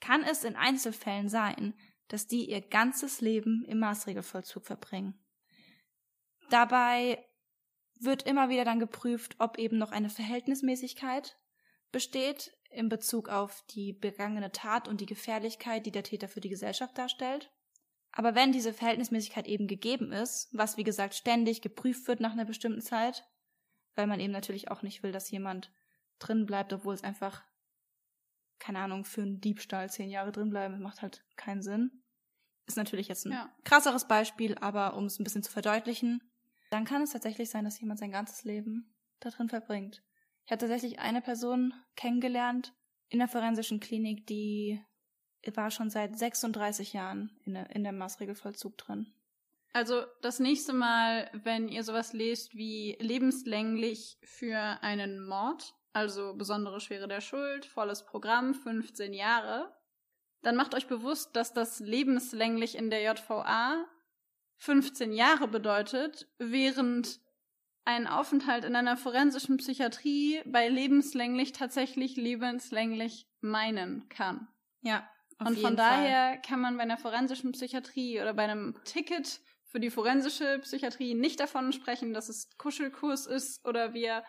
kann 0.00 0.24
es 0.24 0.44
in 0.44 0.56
Einzelfällen 0.56 1.28
sein, 1.28 1.74
dass 2.08 2.26
die 2.26 2.50
ihr 2.50 2.60
ganzes 2.60 3.20
Leben 3.20 3.64
im 3.64 3.78
Maßregelvollzug 3.78 4.66
verbringen. 4.66 5.18
Dabei 6.50 7.24
wird 8.00 8.24
immer 8.24 8.48
wieder 8.48 8.64
dann 8.64 8.80
geprüft, 8.80 9.36
ob 9.38 9.58
eben 9.58 9.78
noch 9.78 9.92
eine 9.92 10.10
Verhältnismäßigkeit 10.10 11.38
besteht 11.92 12.52
in 12.70 12.88
Bezug 12.88 13.28
auf 13.28 13.64
die 13.70 13.92
begangene 13.92 14.50
Tat 14.50 14.88
und 14.88 15.00
die 15.00 15.06
Gefährlichkeit, 15.06 15.86
die 15.86 15.92
der 15.92 16.02
Täter 16.02 16.28
für 16.28 16.40
die 16.40 16.48
Gesellschaft 16.48 16.98
darstellt. 16.98 17.50
Aber 18.12 18.34
wenn 18.34 18.52
diese 18.52 18.74
Verhältnismäßigkeit 18.74 19.46
eben 19.46 19.66
gegeben 19.66 20.12
ist, 20.12 20.48
was 20.52 20.76
wie 20.76 20.84
gesagt 20.84 21.14
ständig 21.14 21.62
geprüft 21.62 22.06
wird 22.06 22.20
nach 22.20 22.32
einer 22.32 22.44
bestimmten 22.44 22.82
Zeit, 22.82 23.26
weil 23.94 24.06
man 24.06 24.20
eben 24.20 24.32
natürlich 24.32 24.70
auch 24.70 24.82
nicht 24.82 25.02
will, 25.02 25.12
dass 25.12 25.30
jemand 25.30 25.72
drin 26.18 26.46
bleibt, 26.46 26.72
obwohl 26.72 26.94
es 26.94 27.04
einfach, 27.04 27.42
keine 28.58 28.80
Ahnung, 28.80 29.04
für 29.04 29.22
einen 29.22 29.40
Diebstahl 29.40 29.90
zehn 29.90 30.10
Jahre 30.10 30.30
drin 30.30 30.50
bleiben, 30.50 30.80
macht 30.80 31.02
halt 31.02 31.24
keinen 31.36 31.62
Sinn. 31.62 32.02
Ist 32.66 32.76
natürlich 32.76 33.08
jetzt 33.08 33.26
ein 33.26 33.32
ja. 33.32 33.52
krasseres 33.64 34.06
Beispiel, 34.06 34.56
aber 34.56 34.94
um 34.96 35.06
es 35.06 35.18
ein 35.18 35.24
bisschen 35.24 35.42
zu 35.42 35.50
verdeutlichen, 35.50 36.22
dann 36.70 36.84
kann 36.84 37.02
es 37.02 37.12
tatsächlich 37.12 37.50
sein, 37.50 37.64
dass 37.64 37.80
jemand 37.80 37.98
sein 37.98 38.12
ganzes 38.12 38.44
Leben 38.44 38.94
da 39.20 39.30
drin 39.30 39.48
verbringt. 39.48 40.02
Ich 40.44 40.52
habe 40.52 40.60
tatsächlich 40.60 40.98
eine 40.98 41.22
Person 41.22 41.74
kennengelernt 41.96 42.74
in 43.08 43.18
der 43.18 43.28
forensischen 43.28 43.80
Klinik, 43.80 44.26
die 44.26 44.82
war 45.54 45.70
schon 45.70 45.90
seit 45.90 46.18
36 46.18 46.92
Jahren 46.92 47.30
in 47.44 47.54
der, 47.54 47.70
in 47.70 47.82
der 47.82 47.92
Maßregelvollzug 47.92 48.78
drin. 48.78 49.12
Also 49.72 50.04
das 50.20 50.38
nächste 50.38 50.72
Mal, 50.72 51.30
wenn 51.32 51.68
ihr 51.68 51.82
sowas 51.82 52.12
lest 52.12 52.54
wie 52.54 52.96
lebenslänglich 53.00 54.18
für 54.22 54.58
einen 54.82 55.26
Mord, 55.26 55.74
also 55.94 56.34
besondere 56.34 56.80
Schwere 56.80 57.08
der 57.08 57.20
Schuld, 57.20 57.64
volles 57.64 58.04
Programm, 58.04 58.54
15 58.54 59.14
Jahre, 59.14 59.72
dann 60.42 60.56
macht 60.56 60.74
euch 60.74 60.88
bewusst, 60.88 61.36
dass 61.36 61.54
das 61.54 61.80
lebenslänglich 61.80 62.76
in 62.76 62.90
der 62.90 63.02
JVA 63.02 63.86
15 64.58 65.12
Jahre 65.12 65.48
bedeutet, 65.48 66.28
während 66.38 67.20
ein 67.84 68.06
Aufenthalt 68.06 68.64
in 68.64 68.76
einer 68.76 68.96
forensischen 68.96 69.56
Psychiatrie 69.56 70.40
bei 70.46 70.68
lebenslänglich 70.68 71.52
tatsächlich 71.52 72.16
lebenslänglich 72.16 73.26
meinen 73.40 74.08
kann. 74.08 74.48
Ja. 74.82 75.08
Auf 75.42 75.48
und 75.48 75.58
von 75.58 75.76
daher 75.76 76.30
Fall. 76.30 76.42
kann 76.42 76.60
man 76.60 76.76
bei 76.76 76.82
einer 76.82 76.98
forensischen 76.98 77.52
Psychiatrie 77.52 78.20
oder 78.20 78.34
bei 78.34 78.44
einem 78.44 78.76
Ticket 78.84 79.40
für 79.64 79.80
die 79.80 79.90
forensische 79.90 80.58
Psychiatrie 80.60 81.14
nicht 81.14 81.40
davon 81.40 81.72
sprechen, 81.72 82.12
dass 82.12 82.28
es 82.28 82.50
Kuschelkurs 82.58 83.26
ist 83.26 83.64
oder 83.66 83.94
wir 83.94 84.22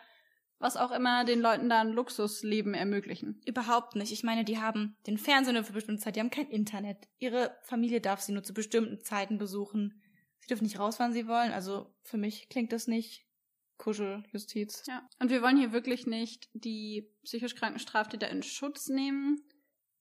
was 0.58 0.76
auch 0.76 0.92
immer 0.92 1.24
den 1.24 1.40
Leuten 1.40 1.68
da 1.68 1.80
ein 1.80 1.90
Luxusleben 1.90 2.72
ermöglichen. 2.72 3.42
Überhaupt 3.44 3.96
nicht. 3.96 4.12
Ich 4.12 4.22
meine, 4.22 4.44
die 4.44 4.58
haben 4.58 4.96
den 5.06 5.18
Fernseher 5.18 5.52
nur 5.52 5.64
für 5.64 5.74
bestimmte 5.74 6.02
Zeit, 6.02 6.16
die 6.16 6.20
haben 6.20 6.30
kein 6.30 6.48
Internet. 6.48 7.08
Ihre 7.18 7.54
Familie 7.64 8.00
darf 8.00 8.20
sie 8.20 8.32
nur 8.32 8.42
zu 8.44 8.54
bestimmten 8.54 9.00
Zeiten 9.00 9.36
besuchen. 9.36 10.00
Sie 10.40 10.46
dürfen 10.46 10.64
nicht 10.64 10.78
raus, 10.78 10.98
wann 10.98 11.12
sie 11.12 11.26
wollen. 11.26 11.52
Also 11.52 11.94
für 12.02 12.16
mich 12.16 12.48
klingt 12.48 12.72
das 12.72 12.86
nicht 12.86 13.26
Kuscheljustiz. 13.76 14.84
Ja. 14.86 15.06
Und 15.18 15.30
wir 15.30 15.42
wollen 15.42 15.58
hier 15.58 15.72
wirklich 15.72 16.06
nicht 16.06 16.48
die 16.54 17.10
psychisch 17.24 17.56
kranken 17.56 17.80
Straftäter 17.80 18.30
in 18.30 18.42
Schutz 18.42 18.88
nehmen 18.88 19.42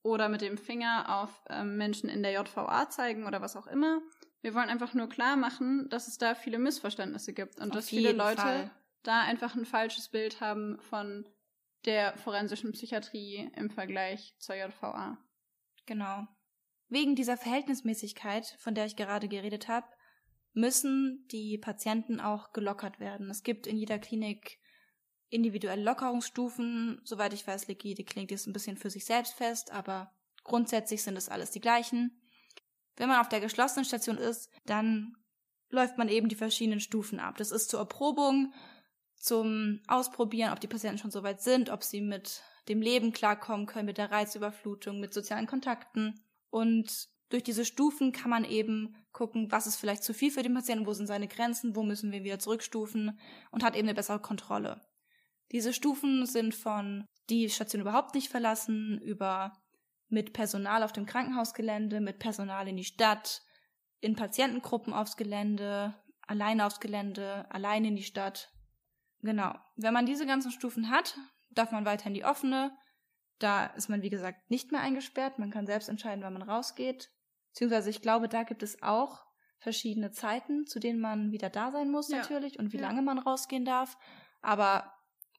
oder 0.04 0.30
mit 0.30 0.42
dem 0.42 0.58
Finger 0.58 1.22
auf 1.22 1.44
ähm, 1.50 1.78
Menschen 1.78 2.10
in 2.10 2.22
der 2.22 2.34
JVA 2.34 2.90
zeigen 2.90 3.26
oder 3.26 3.42
was 3.42 3.56
auch 3.56 3.68
immer. 3.68 4.02
Wir 4.42 4.54
wollen 4.54 4.70
einfach 4.70 4.94
nur 4.94 5.08
klar 5.08 5.38
machen, 5.38 5.88
dass 5.90 6.08
es 6.08 6.18
da 6.18 6.36
viele 6.36 6.60
Missverständnisse 6.60 7.34
gibt 7.34 7.60
und 7.60 7.70
Auf 7.70 7.76
dass 7.78 7.90
viele 7.90 8.12
Leute 8.12 8.42
Fall. 8.42 8.72
da 9.04 9.22
einfach 9.22 9.56
ein 9.56 9.66
falsches 9.66 10.10
Bild 10.10 10.42
haben 10.42 10.78
von 10.82 11.26
der 11.86 12.18
forensischen 12.18 12.74
Psychiatrie 12.74 13.50
im 13.56 13.70
Vergleich 13.70 14.36
zur 14.40 14.56
JVA. 14.56 15.18
Genau. 15.86 16.28
Wegen 16.90 17.16
dieser 17.16 17.38
Verhältnismäßigkeit, 17.38 18.46
von 18.60 18.76
der 18.76 18.86
ich 18.86 18.96
gerade 18.96 19.28
geredet 19.28 19.68
habe, 19.70 19.88
müssen 20.54 21.26
die 21.32 21.58
Patienten 21.58 22.20
auch 22.20 22.52
gelockert 22.52 23.00
werden. 23.00 23.30
Es 23.30 23.44
gibt 23.44 23.66
in 23.66 23.78
jeder 23.78 24.00
Klinik 24.00 24.60
individuelle 25.34 25.84
Lockerungsstufen. 25.84 27.02
Soweit 27.04 27.34
ich 27.34 27.46
weiß, 27.46 27.68
jede 27.68 28.04
Klinik 28.04 28.30
das 28.30 28.48
ein 28.48 28.54
bisschen 28.54 28.78
für 28.78 28.90
sich 28.90 29.06
selbst 29.06 29.34
fest, 29.34 29.72
aber 29.72 30.14
grundsätzlich 30.44 31.04
sind 31.04 31.18
es 31.18 31.30
alles 31.30 31.52
die 31.52 31.62
gleichen. 31.62 32.22
Wenn 32.96 33.10
man 33.10 33.20
auf 33.20 33.30
der 33.30 33.42
geschlossenen 33.42 33.86
Station 33.86 34.18
ist, 34.18 34.50
dann 34.66 35.18
läuft 35.70 35.98
man 35.98 36.08
eben 36.08 36.30
die 36.30 36.36
verschiedenen 36.36 36.80
Stufen 36.80 37.20
ab. 37.20 37.38
Das 37.38 37.52
ist 37.52 37.70
zur 37.70 37.80
Erprobung, 37.80 38.54
zum 39.16 39.80
Ausprobieren, 39.88 40.52
ob 40.52 40.60
die 40.60 40.68
Patienten 40.68 41.00
schon 41.00 41.12
soweit 41.12 41.42
sind, 41.42 41.70
ob 41.70 41.84
sie 41.84 42.02
mit 42.02 42.44
dem 42.68 42.82
Leben 42.82 43.14
klarkommen 43.14 43.66
können, 43.66 43.86
mit 43.86 43.98
der 43.98 44.12
Reizüberflutung, 44.12 45.00
mit 45.00 45.14
sozialen 45.14 45.48
Kontakten. 45.48 46.24
Und 46.50 47.08
durch 47.30 47.44
diese 47.44 47.66
Stufen 47.66 48.12
kann 48.12 48.30
man 48.30 48.46
eben 48.46 48.96
gucken, 49.12 49.52
was 49.52 49.66
ist 49.66 49.78
vielleicht 49.78 50.04
zu 50.04 50.14
viel 50.14 50.30
für 50.30 50.44
den 50.44 50.54
Patienten, 50.54 50.86
wo 50.86 50.94
sind 50.94 51.08
seine 51.08 51.28
Grenzen, 51.28 51.76
wo 51.76 51.84
müssen 51.84 52.12
wir 52.12 52.24
wieder 52.24 52.38
zurückstufen 52.38 53.18
und 53.52 53.64
hat 53.64 53.76
eben 53.76 53.88
eine 53.88 53.96
bessere 53.96 54.20
Kontrolle. 54.20 54.82
Diese 55.52 55.74
Stufen 55.74 56.26
sind 56.26 56.56
von 56.56 57.06
die 57.30 57.50
Station 57.50 57.82
überhaupt 57.82 58.16
nicht 58.16 58.30
verlassen, 58.30 59.00
über 59.02 59.54
mit 60.10 60.34
Personal 60.34 60.84
auf 60.84 60.92
dem 60.92 61.06
Krankenhausgelände, 61.06 62.00
mit 62.02 62.20
Personal 62.20 62.68
in 62.68 62.78
die 62.78 62.84
Stadt, 62.84 63.42
in 64.00 64.16
Patientengruppen 64.16 64.94
aufs 64.94 65.18
Gelände, 65.18 65.96
alleine 66.22 66.66
aufs 66.66 66.80
Gelände, 66.80 67.50
alleine 67.50 67.88
in 67.88 67.96
die 67.96 68.04
Stadt. 68.04 68.52
Genau. 69.22 69.56
Wenn 69.76 69.94
man 69.94 70.06
diese 70.06 70.26
ganzen 70.26 70.52
Stufen 70.52 70.90
hat, 70.90 71.18
darf 71.52 71.72
man 71.72 71.86
weiter 71.86 72.08
in 72.08 72.14
die 72.14 72.26
offene. 72.26 72.76
Da 73.40 73.66
ist 73.68 73.90
man, 73.90 74.02
wie 74.02 74.10
gesagt, 74.10 74.50
nicht 74.50 74.72
mehr 74.72 74.82
eingesperrt. 74.82 75.40
Man 75.40 75.52
kann 75.52 75.66
selbst 75.66 75.90
entscheiden, 75.90 76.24
wann 76.24 76.34
man 76.34 76.42
rausgeht. 76.44 77.10
Beziehungsweise 77.52 77.90
ich 77.90 78.02
glaube, 78.02 78.28
da 78.30 78.44
gibt 78.44 78.64
es 78.64 78.82
auch 78.84 79.24
verschiedene 79.60 80.12
Zeiten, 80.12 80.66
zu 80.66 80.80
denen 80.80 81.00
man 81.00 81.32
wieder 81.32 81.50
da 81.50 81.72
sein 81.72 81.90
muss 81.90 82.10
Ja. 82.10 82.18
natürlich 82.18 82.60
und 82.60 82.74
wie 82.74 82.78
Ja. 82.78 82.84
lange 82.88 83.02
man 83.02 83.18
rausgehen 83.18 83.66
darf. 83.66 83.98
Aber 84.42 84.93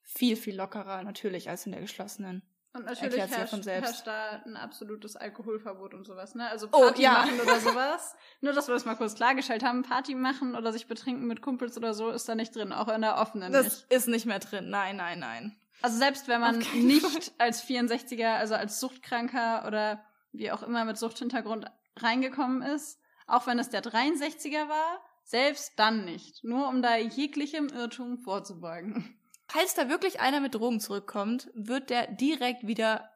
viel, 0.04 0.36
viel 0.36 0.56
lockerer 0.56 1.02
natürlich 1.02 1.48
als 1.50 1.66
in 1.66 1.72
der 1.72 1.80
geschlossenen. 1.80 2.42
Und 2.72 2.86
natürlich 2.86 3.02
Erklärt's 3.18 3.30
ja 3.32 3.38
herrscht, 3.38 3.50
von 3.50 3.62
selbst. 3.62 3.88
herrscht 3.88 4.06
da 4.08 4.42
ein 4.44 4.56
absolutes 4.56 5.14
Alkoholverbot 5.14 5.94
und 5.94 6.04
sowas, 6.04 6.34
ne? 6.34 6.48
Also 6.48 6.66
Oh, 6.72 6.80
Party 6.80 7.02
ja. 7.02 7.12
machen 7.12 7.40
oder 7.40 7.60
sowas. 7.60 8.16
Nur, 8.40 8.52
dass 8.52 8.66
wir 8.66 8.74
das 8.74 8.84
mal 8.84 8.96
kurz 8.96 9.14
klargestellt 9.14 9.62
haben. 9.62 9.82
Party 9.82 10.14
machen 10.16 10.56
oder 10.56 10.72
sich 10.72 10.88
betrinken 10.88 11.26
mit 11.26 11.40
Kumpels 11.40 11.76
oder 11.76 11.94
so 11.94 12.10
ist 12.10 12.28
da 12.28 12.34
nicht 12.34 12.54
drin, 12.54 12.72
auch 12.72 12.88
in 12.88 13.00
der 13.02 13.18
offenen 13.18 13.52
Das 13.52 13.64
nicht. 13.64 13.92
ist 13.92 14.08
nicht 14.08 14.26
mehr 14.26 14.40
drin. 14.40 14.70
Nein, 14.70 14.96
nein, 14.96 15.20
nein. 15.20 15.56
Also 15.82 15.98
selbst 15.98 16.26
wenn 16.28 16.40
man 16.40 16.58
nicht 16.74 17.32
als 17.38 17.62
64er, 17.64 18.34
also 18.38 18.54
als 18.56 18.80
Suchtkranker 18.80 19.64
oder 19.68 20.04
wie 20.32 20.50
auch 20.50 20.64
immer 20.64 20.84
mit 20.84 20.96
Suchthintergrund 20.98 21.66
reingekommen 21.96 22.62
ist, 22.62 22.98
auch 23.28 23.46
wenn 23.46 23.60
es 23.60 23.70
der 23.70 23.84
63er 23.84 24.68
war, 24.68 25.00
selbst 25.22 25.74
dann 25.78 26.04
nicht. 26.04 26.42
Nur 26.42 26.68
um 26.68 26.82
da 26.82 26.96
jeglichem 26.96 27.68
Irrtum 27.68 28.18
vorzubeugen. 28.18 29.16
Falls 29.54 29.74
da 29.74 29.88
wirklich 29.88 30.18
einer 30.18 30.40
mit 30.40 30.56
Drogen 30.56 30.80
zurückkommt, 30.80 31.48
wird 31.54 31.88
der 31.88 32.08
direkt 32.08 32.66
wieder 32.66 33.08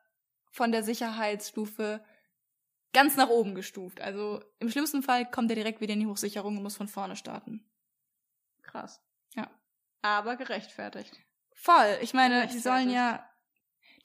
von 0.53 0.71
der 0.71 0.85
Sicherheitsstufe 0.85 2.01
ganz 2.93 3.17
nach 3.17 3.29
oben 3.29 3.57
gestuft. 3.57 4.01
Also 4.01 4.41
im 4.61 4.71
schlimmsten 4.71 5.03
Fall 5.03 5.29
kommt 5.29 5.51
er 5.51 5.57
direkt 5.57 5.81
wieder 5.81 5.95
in 5.95 5.99
die 5.99 6.07
Hochsicherung 6.07 6.57
und 6.57 6.63
muss 6.63 6.77
von 6.77 6.87
vorne 6.87 7.17
starten. 7.17 7.69
Krass. 8.63 9.03
Ja. 9.35 9.51
Aber 10.01 10.37
gerechtfertigt. 10.37 11.13
Voll. 11.55 11.99
Ich 12.03 12.15
meine, 12.15 12.47
die 12.47 12.61
sollen 12.61 12.89
ja, 12.89 13.29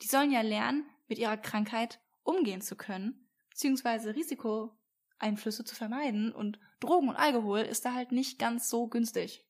die 0.01 0.07
sollen 0.07 0.31
ja 0.31 0.41
lernen, 0.41 0.89
mit 1.07 1.19
ihrer 1.19 1.37
Krankheit 1.37 1.99
umgehen 2.23 2.61
zu 2.61 2.75
können, 2.75 3.29
beziehungsweise 3.51 4.15
Risikoeinflüsse 4.15 5.65
zu 5.65 5.75
vermeiden 5.75 6.31
und 6.31 6.59
Drogen 6.79 7.09
und 7.09 7.15
Alkohol 7.15 7.59
ist 7.59 7.85
da 7.85 7.93
halt 7.93 8.11
nicht 8.11 8.39
ganz 8.39 8.71
so 8.71 8.87
günstig. 8.87 9.45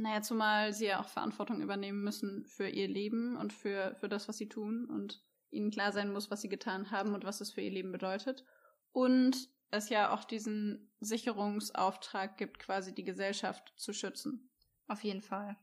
Naja, 0.00 0.22
zumal 0.22 0.72
sie 0.72 0.86
ja 0.86 1.00
auch 1.00 1.08
Verantwortung 1.08 1.60
übernehmen 1.60 2.02
müssen 2.02 2.46
für 2.46 2.66
ihr 2.66 2.88
Leben 2.88 3.36
und 3.36 3.52
für, 3.52 3.94
für 3.96 4.08
das, 4.08 4.28
was 4.28 4.38
sie 4.38 4.48
tun 4.48 4.86
und 4.86 5.22
ihnen 5.50 5.70
klar 5.70 5.92
sein 5.92 6.10
muss, 6.10 6.30
was 6.30 6.40
sie 6.40 6.48
getan 6.48 6.90
haben 6.90 7.12
und 7.14 7.24
was 7.24 7.42
es 7.42 7.52
für 7.52 7.60
ihr 7.60 7.70
Leben 7.70 7.92
bedeutet. 7.92 8.46
Und 8.92 9.50
es 9.70 9.90
ja 9.90 10.14
auch 10.14 10.24
diesen 10.24 10.90
Sicherungsauftrag 11.00 12.38
gibt, 12.38 12.60
quasi 12.60 12.94
die 12.94 13.04
Gesellschaft 13.04 13.74
zu 13.76 13.92
schützen. 13.92 14.50
Auf 14.88 15.04
jeden 15.04 15.20
Fall. 15.20 15.58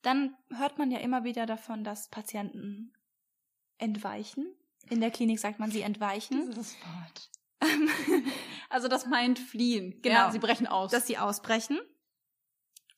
Dann 0.00 0.34
hört 0.54 0.78
man 0.78 0.90
ja 0.90 1.00
immer 1.00 1.24
wieder 1.24 1.44
davon, 1.44 1.84
dass 1.84 2.08
Patienten 2.08 2.94
entweichen. 3.76 4.46
In 4.88 5.00
der 5.00 5.10
Klinik 5.10 5.38
sagt 5.38 5.58
man, 5.58 5.70
sie 5.70 5.82
entweichen. 5.82 6.46
Dieses 6.48 6.76
Wort. 6.80 7.30
Also 8.68 8.88
das 8.88 9.06
meint 9.06 9.38
fliehen. 9.38 10.02
Genau. 10.02 10.14
Ja, 10.14 10.30
sie 10.32 10.40
brechen 10.40 10.66
aus. 10.66 10.90
dass 10.90 11.06
sie 11.06 11.18
ausbrechen. 11.18 11.78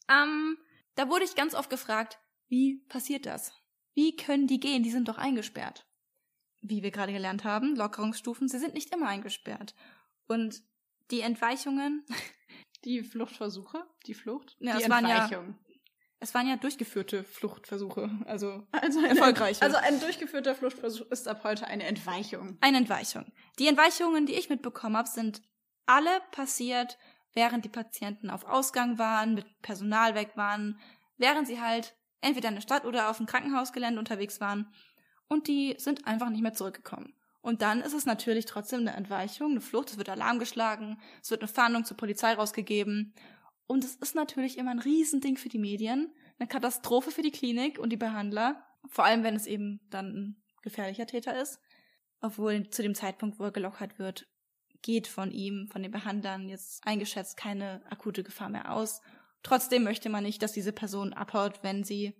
Ähm, 0.08 0.56
da 0.98 1.08
wurde 1.08 1.24
ich 1.24 1.34
ganz 1.36 1.54
oft 1.54 1.70
gefragt, 1.70 2.18
wie 2.48 2.84
passiert 2.88 3.24
das? 3.26 3.52
Wie 3.94 4.16
können 4.16 4.46
die 4.46 4.60
gehen? 4.60 4.82
Die 4.82 4.90
sind 4.90 5.08
doch 5.08 5.18
eingesperrt. 5.18 5.86
Wie 6.60 6.82
wir 6.82 6.90
gerade 6.90 7.12
gelernt 7.12 7.44
haben, 7.44 7.76
Lockerungsstufen, 7.76 8.48
sie 8.48 8.58
sind 8.58 8.74
nicht 8.74 8.92
immer 8.94 9.06
eingesperrt. 9.08 9.74
Und 10.26 10.62
die 11.10 11.20
Entweichungen, 11.20 12.04
die 12.84 13.02
Fluchtversuche, 13.02 13.84
die 14.06 14.14
Flucht, 14.14 14.56
Ja, 14.60 14.76
die 14.76 14.82
es 14.84 14.90
waren 14.90 15.06
ja- 15.06 15.30
es 16.20 16.34
waren 16.34 16.48
ja 16.48 16.56
durchgeführte 16.56 17.22
Fluchtversuche, 17.22 18.10
also 18.24 18.66
Also 18.72 19.00
Erfolgreiche. 19.04 19.62
Also 19.62 19.76
ein 19.76 20.00
durchgeführter 20.00 20.56
Fluchtversuch 20.56 21.06
ist 21.12 21.28
ab 21.28 21.44
heute 21.44 21.68
eine 21.68 21.84
Entweichung. 21.84 22.58
eine 22.60 22.78
Entweichung. 22.78 23.30
Die 23.60 23.68
Entweichungen, 23.68 24.26
die 24.26 24.34
ich 24.34 24.48
mitbekommen 24.48 24.96
habe, 24.96 25.08
sind 25.08 25.42
alle 25.86 26.20
passiert, 26.32 26.98
während 27.34 27.64
die 27.64 27.70
Patienten 27.70 28.30
auf 28.30 28.44
Ausgang 28.44 28.98
waren, 28.98 29.34
mit 29.34 29.46
Personal 29.62 30.14
weg 30.14 30.32
waren, 30.36 30.78
während 31.16 31.46
sie 31.46 31.60
halt 31.60 31.94
entweder 32.20 32.48
in 32.48 32.56
der 32.56 32.62
Stadt 32.62 32.84
oder 32.84 33.10
auf 33.10 33.18
dem 33.18 33.26
Krankenhausgelände 33.26 33.98
unterwegs 33.98 34.40
waren 34.40 34.72
und 35.28 35.46
die 35.46 35.76
sind 35.78 36.06
einfach 36.06 36.30
nicht 36.30 36.42
mehr 36.42 36.54
zurückgekommen. 36.54 37.14
Und 37.40 37.62
dann 37.62 37.80
ist 37.80 37.94
es 37.94 38.04
natürlich 38.04 38.46
trotzdem 38.46 38.80
eine 38.80 38.94
Entweichung, 38.94 39.52
eine 39.52 39.60
Flucht, 39.60 39.90
es 39.90 39.98
wird 39.98 40.08
Alarm 40.08 40.38
geschlagen, 40.38 40.98
es 41.22 41.30
wird 41.30 41.40
eine 41.40 41.48
Fahndung 41.48 41.84
zur 41.84 41.96
Polizei 41.96 42.34
rausgegeben. 42.34 43.14
Und 43.66 43.84
es 43.84 43.94
ist 43.96 44.14
natürlich 44.14 44.58
immer 44.58 44.70
ein 44.70 44.80
Riesending 44.80 45.36
für 45.36 45.48
die 45.48 45.58
Medien, 45.58 46.12
eine 46.38 46.48
Katastrophe 46.48 47.10
für 47.10 47.22
die 47.22 47.30
Klinik 47.30 47.78
und 47.78 47.90
die 47.90 47.96
Behandler, 47.96 48.64
vor 48.86 49.04
allem 49.04 49.22
wenn 49.22 49.36
es 49.36 49.46
eben 49.46 49.80
dann 49.90 50.06
ein 50.06 50.42
gefährlicher 50.62 51.06
Täter 51.06 51.40
ist. 51.40 51.60
Obwohl 52.20 52.68
zu 52.70 52.82
dem 52.82 52.94
Zeitpunkt, 52.94 53.38
wo 53.38 53.44
er 53.44 53.52
gelockert 53.52 53.98
wird, 53.98 54.26
geht 54.82 55.06
von 55.06 55.30
ihm, 55.30 55.68
von 55.70 55.82
den 55.82 55.92
Behandlern 55.92 56.48
jetzt 56.48 56.86
eingeschätzt 56.86 57.36
keine 57.36 57.82
akute 57.90 58.22
Gefahr 58.22 58.48
mehr 58.48 58.72
aus. 58.72 59.00
Trotzdem 59.42 59.84
möchte 59.84 60.08
man 60.08 60.24
nicht, 60.24 60.42
dass 60.42 60.52
diese 60.52 60.72
Person 60.72 61.12
abhaut, 61.12 61.62
wenn 61.62 61.84
sie 61.84 62.14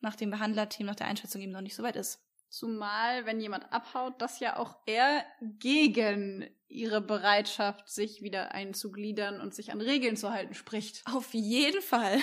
nach 0.00 0.16
dem 0.16 0.30
Behandlerteam, 0.30 0.86
nach 0.86 0.94
der 0.94 1.06
Einschätzung 1.06 1.40
eben 1.42 1.52
noch 1.52 1.60
nicht 1.60 1.74
so 1.74 1.82
weit 1.82 1.96
ist. 1.96 2.22
Zumal, 2.48 3.26
wenn 3.26 3.40
jemand 3.40 3.72
abhaut, 3.72 4.22
das 4.22 4.38
ja 4.38 4.56
auch 4.56 4.76
eher 4.86 5.24
gegen 5.40 6.48
ihre 6.68 7.00
Bereitschaft, 7.00 7.88
sich 7.88 8.22
wieder 8.22 8.52
einzugliedern 8.52 9.40
und 9.40 9.54
sich 9.54 9.72
an 9.72 9.80
Regeln 9.80 10.16
zu 10.16 10.30
halten, 10.30 10.54
spricht. 10.54 11.02
Auf 11.06 11.34
jeden 11.34 11.82
Fall. 11.82 12.18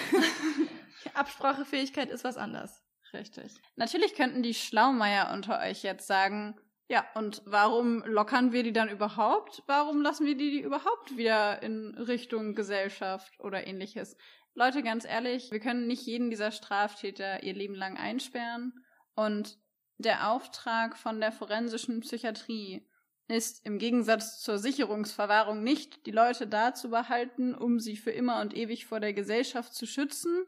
Absprachefähigkeit 1.13 2.09
ist 2.09 2.23
was 2.23 2.37
anderes. 2.37 2.81
Richtig. 3.13 3.53
Natürlich 3.75 4.15
könnten 4.15 4.43
die 4.43 4.53
Schlaumeier 4.53 5.31
unter 5.33 5.59
euch 5.59 5.83
jetzt 5.83 6.07
sagen, 6.07 6.55
ja, 6.93 7.07
und 7.15 7.41
warum 7.45 8.03
lockern 8.05 8.51
wir 8.51 8.61
die 8.61 8.71
dann 8.71 8.87
überhaupt? 8.87 9.63
Warum 9.65 10.03
lassen 10.03 10.27
wir 10.27 10.37
die, 10.37 10.61
überhaupt 10.61 11.17
wieder 11.17 11.63
in 11.63 11.95
Richtung 11.95 12.53
Gesellschaft 12.53 13.33
oder 13.39 13.65
ähnliches? 13.65 14.15
Leute, 14.53 14.83
ganz 14.83 15.03
ehrlich, 15.03 15.49
wir 15.49 15.59
können 15.59 15.87
nicht 15.87 16.05
jeden 16.05 16.29
dieser 16.29 16.51
Straftäter 16.51 17.41
ihr 17.41 17.55
Leben 17.55 17.73
lang 17.73 17.97
einsperren. 17.97 18.73
Und 19.15 19.57
der 19.97 20.29
Auftrag 20.29 20.95
von 20.95 21.19
der 21.19 21.31
forensischen 21.31 22.01
Psychiatrie 22.01 22.87
ist 23.27 23.65
im 23.65 23.79
Gegensatz 23.79 24.39
zur 24.41 24.59
Sicherungsverwahrung 24.59 25.63
nicht, 25.63 26.05
die 26.05 26.11
Leute 26.11 26.45
da 26.45 26.75
zu 26.75 26.91
behalten, 26.91 27.55
um 27.55 27.79
sie 27.79 27.97
für 27.97 28.11
immer 28.11 28.39
und 28.39 28.55
ewig 28.55 28.85
vor 28.85 28.99
der 28.99 29.13
Gesellschaft 29.13 29.73
zu 29.73 29.87
schützen, 29.87 30.45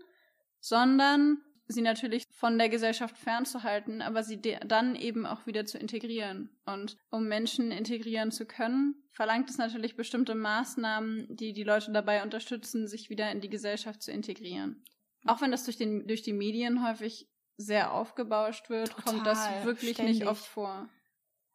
sondern 0.59 1.41
sie 1.67 1.81
natürlich 1.81 2.23
von 2.31 2.57
der 2.57 2.69
Gesellschaft 2.69 3.17
fernzuhalten, 3.17 4.01
aber 4.01 4.23
sie 4.23 4.41
dann 4.41 4.95
eben 4.95 5.25
auch 5.25 5.45
wieder 5.47 5.65
zu 5.65 5.77
integrieren. 5.77 6.49
Und 6.65 6.97
um 7.09 7.27
Menschen 7.27 7.71
integrieren 7.71 8.31
zu 8.31 8.45
können, 8.45 8.95
verlangt 9.11 9.49
es 9.49 9.57
natürlich 9.57 9.95
bestimmte 9.95 10.35
Maßnahmen, 10.35 11.27
die 11.35 11.53
die 11.53 11.63
Leute 11.63 11.91
dabei 11.91 12.23
unterstützen, 12.23 12.87
sich 12.87 13.09
wieder 13.09 13.31
in 13.31 13.41
die 13.41 13.49
Gesellschaft 13.49 14.03
zu 14.03 14.11
integrieren. 14.11 14.83
Auch 15.25 15.41
wenn 15.41 15.51
das 15.51 15.63
durch, 15.63 15.77
den, 15.77 16.07
durch 16.07 16.21
die 16.21 16.33
Medien 16.33 16.87
häufig 16.87 17.27
sehr 17.57 17.93
aufgebauscht 17.93 18.69
wird, 18.69 18.95
kommt 18.97 19.25
das 19.25 19.45
Total, 19.45 19.65
wirklich 19.65 19.93
ständig. 19.93 20.19
nicht 20.19 20.27
oft 20.27 20.45
vor. 20.45 20.89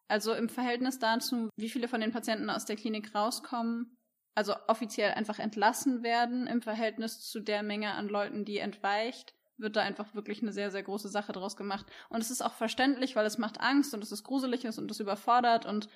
Also 0.07 0.33
im 0.33 0.49
Verhältnis 0.49 0.99
dazu, 0.99 1.49
wie 1.55 1.69
viele 1.69 1.87
von 1.87 2.01
den 2.01 2.11
Patienten 2.11 2.49
aus 2.49 2.65
der 2.65 2.75
Klinik 2.75 3.15
rauskommen, 3.15 3.95
also 4.35 4.55
offiziell 4.67 5.11
einfach 5.11 5.39
entlassen 5.39 6.03
werden 6.03 6.47
im 6.47 6.61
Verhältnis 6.61 7.21
zu 7.21 7.39
der 7.39 7.63
Menge 7.63 7.93
an 7.93 8.09
Leuten, 8.09 8.43
die 8.43 8.57
entweicht, 8.57 9.33
wird 9.61 9.75
da 9.75 9.81
einfach 9.81 10.13
wirklich 10.13 10.41
eine 10.41 10.51
sehr, 10.51 10.71
sehr 10.71 10.83
große 10.83 11.09
Sache 11.09 11.31
draus 11.31 11.55
gemacht. 11.55 11.85
Und 12.09 12.21
es 12.21 12.31
ist 12.31 12.41
auch 12.41 12.53
verständlich, 12.53 13.15
weil 13.15 13.25
es 13.25 13.37
macht 13.37 13.61
Angst 13.61 13.93
und 13.93 14.03
es 14.03 14.11
ist 14.11 14.23
gruselig 14.23 14.65
und 14.65 14.91
es 14.91 14.99
überfordert 14.99 15.65
und 15.65 15.87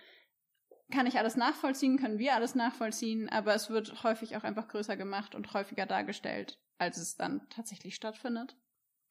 kann 0.91 1.07
ich 1.07 1.17
alles 1.17 1.35
nachvollziehen, 1.35 1.97
können 1.97 2.19
wir 2.19 2.35
alles 2.35 2.53
nachvollziehen, 2.55 3.27
aber 3.29 3.55
es 3.55 3.69
wird 3.69 4.03
häufig 4.03 4.37
auch 4.37 4.43
einfach 4.43 4.67
größer 4.67 4.95
gemacht 4.95 5.33
und 5.33 5.53
häufiger 5.53 5.85
dargestellt, 5.85 6.59
als 6.77 6.97
es 6.97 7.15
dann 7.15 7.47
tatsächlich 7.49 7.95
stattfindet. 7.95 8.55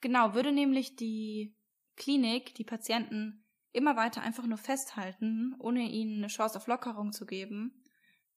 Genau, 0.01 0.35
würde 0.35 0.53
nämlich 0.53 0.97
die 0.97 1.57
Klinik 1.97 2.55
die 2.55 2.65
Patienten 2.65 3.45
immer 3.73 3.97
weiter 3.97 4.23
einfach 4.23 4.47
nur 4.47 4.59
festhalten, 4.59 5.55
ohne 5.59 5.83
ihnen 5.83 6.19
eine 6.19 6.29
Chance 6.29 6.59
auf 6.59 6.67
Lockerung 6.69 7.13
zu 7.13 7.27
geben, 7.27 7.83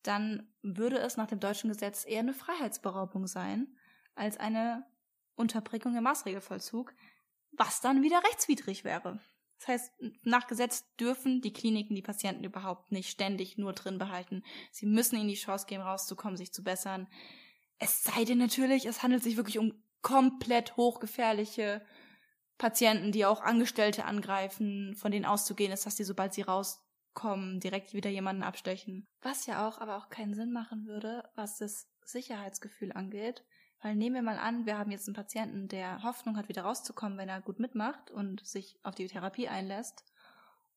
dann 0.04 0.52
würde 0.62 0.98
es 1.00 1.18
nach 1.18 1.28
dem 1.28 1.40
deutschen 1.40 1.70
Gesetz 1.70 2.06
eher 2.08 2.20
eine 2.20 2.34
Freiheitsberaubung 2.34 3.28
sein, 3.28 3.76
als 4.16 4.38
eine 4.38 4.86
Unterbringung 5.38 5.96
im 5.96 6.04
Maßregelvollzug, 6.04 6.94
was 7.52 7.80
dann 7.80 8.02
wieder 8.02 8.22
rechtswidrig 8.24 8.84
wäre. 8.84 9.20
Das 9.60 9.68
heißt, 9.70 9.92
nach 10.24 10.48
Gesetz 10.48 10.86
dürfen 10.98 11.42
die 11.42 11.54
Kliniken 11.54 11.96
die 11.96 12.02
Patienten 12.02 12.44
überhaupt 12.44 12.92
nicht 12.92 13.10
ständig 13.10 13.58
nur 13.58 13.74
drin 13.74 13.98
behalten. 13.98 14.44
Sie 14.72 14.86
müssen 14.86 15.18
ihnen 15.18 15.30
die 15.30 15.36
Chance 15.36 15.66
geben, 15.68 15.84
rauszukommen, 15.84 16.38
sich 16.38 16.54
zu 16.54 16.64
bessern. 16.64 17.08
Es 17.80 18.04
sei 18.04 18.24
denn 18.24 18.38
natürlich, 18.38 18.86
es 18.86 19.02
handelt 19.02 19.24
sich 19.24 19.38
wirklich 19.38 19.58
um 19.58 19.74
komplett 20.02 20.78
hochgefährliche 20.78 21.86
Patienten, 22.58 23.12
die 23.12 23.26
auch 23.26 23.42
Angestellte 23.42 24.06
angreifen, 24.06 24.96
von 24.96 25.12
denen 25.12 25.26
auszugehen 25.26 25.72
ist, 25.72 25.86
dass 25.86 25.96
die, 25.96 26.04
sobald 26.04 26.34
sie 26.34 26.44
rauskommen, 26.44 27.60
direkt 27.60 27.94
wieder 27.94 28.10
jemanden 28.10 28.44
abstechen. 28.44 29.08
Was 29.22 29.46
ja 29.48 29.68
auch 29.68 29.80
aber 29.80 29.98
auch 29.98 30.10
keinen 30.10 30.34
Sinn 30.34 30.52
machen 30.52 30.86
würde, 30.86 31.24
was 31.36 31.58
das 31.58 31.88
Sicherheitsgefühl 32.04 32.94
angeht. 32.94 33.44
Weil 33.82 33.96
nehmen 33.96 34.16
wir 34.16 34.22
mal 34.24 34.40
an, 34.40 34.66
wir 34.66 34.78
haben 34.78 34.92
jetzt 34.92 35.08
einen 35.08 35.16
Patienten, 35.16 35.68
der 35.68 36.02
Hoffnung 36.04 36.38
hat, 36.38 36.50
wieder 36.50 36.64
rauszukommen, 36.64 37.18
wenn 37.18 37.30
er 37.30 37.42
gut 37.42 37.60
mitmacht 37.60 38.10
und 38.10 38.46
sich 38.46 38.80
auf 38.84 38.96
die 38.96 39.08
Therapie 39.08 39.48
einlässt. 39.48 40.04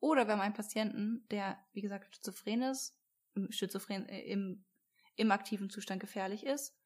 Oder 0.00 0.26
wir 0.26 0.32
haben 0.32 0.40
einen 0.40 0.54
Patienten, 0.54 1.26
der, 1.30 1.58
wie 1.72 1.80
gesagt, 1.80 2.14
schizophren 2.14 2.62
ist, 2.62 2.98
schizophren, 3.50 4.08
äh, 4.08 4.20
im, 4.22 4.64
im 5.16 5.30
aktiven 5.30 5.70
Zustand 5.70 6.00
gefährlich 6.00 6.44
ist 6.44 6.76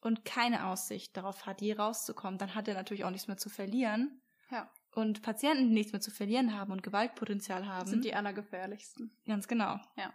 und 0.00 0.24
keine 0.24 0.66
Aussicht 0.66 1.16
darauf 1.16 1.46
hat, 1.46 1.60
je 1.60 1.74
rauszukommen, 1.74 2.38
dann 2.38 2.54
hat 2.54 2.68
er 2.68 2.74
natürlich 2.74 3.04
auch 3.04 3.10
nichts 3.10 3.28
mehr 3.28 3.36
zu 3.36 3.48
verlieren. 3.48 4.20
Ja. 4.50 4.70
Und 4.92 5.22
Patienten, 5.22 5.68
die 5.68 5.74
nichts 5.74 5.92
mehr 5.92 6.00
zu 6.00 6.10
verlieren 6.10 6.54
haben 6.54 6.72
und 6.72 6.82
Gewaltpotenzial 6.82 7.66
haben. 7.66 7.88
sind 7.88 8.04
die 8.04 8.14
allergefährlichsten. 8.14 9.16
Ganz 9.26 9.46
genau. 9.48 9.78
Ja. 9.96 10.12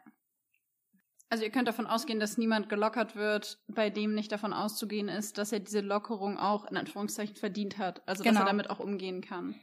Also 1.32 1.46
ihr 1.46 1.50
könnt 1.50 1.68
davon 1.70 1.88
ausgehen, 1.88 2.20
dass 2.20 2.38
niemand 2.38 2.68
gelockert 2.68 3.16
wird, 3.16 3.58
bei 3.70 3.90
dem 3.90 4.14
nicht 4.14 4.34
davon 4.34 4.52
auszugehen 4.52 5.08
ist, 5.08 5.38
dass 5.38 5.54
er 5.54 5.62
diese 5.62 5.80
Lockerung 5.80 6.38
auch 6.38 6.66
in 6.66 6.76
Anführungszeichen 6.76 7.38
verdient 7.38 7.78
hat. 7.78 8.06
Also 8.08 8.22
dass 8.24 8.32
Genau. 8.34 8.42
er 8.44 8.48
damit 8.48 8.70
auch 8.70 8.80
umgehen 8.80 9.22
kann. 9.22 9.56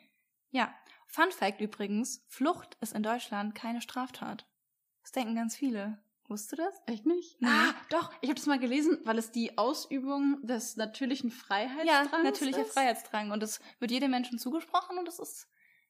Ja. 0.51 0.75
Fun 1.07 1.31
Fact 1.31 1.61
übrigens, 1.61 2.25
Flucht 2.29 2.79
ist 2.81 2.95
in 2.95 3.03
Deutschland 3.03 3.55
keine 3.55 3.83
Straftat. 3.83 4.47
Das 5.03 5.13
denken 5.13 5.35
ganz 5.35 5.57
viele. 5.57 5.99
Wusstest 6.27 6.53
du 6.53 6.57
das? 6.57 6.75
Echt 6.87 7.05
nicht? 7.07 7.41
Nee. 7.41 7.49
Ah, 7.51 7.75
doch. 7.91 8.13
Ich 8.23 8.29
habe 8.31 8.37
das 8.39 8.47
mal 8.47 8.59
gelesen, 8.59 8.99
weil 9.05 9.19
es 9.19 9.31
die 9.31 9.57
Ausübung 9.59 10.39
des 10.43 10.77
natürlichen 10.77 11.31
Freiheitsdrangs 11.31 12.11
Ja, 12.13 12.23
natürlicher 12.23 12.63
ist. 12.63 12.73
Freiheitsdrang. 12.73 13.31
Und 13.31 13.43
es 13.43 13.61
wird 13.79 13.91
jedem 13.91 14.11
Menschen 14.11 14.39
zugesprochen 14.39 14.97
und 14.99 15.07
es 15.09 15.19
ist 15.19 15.49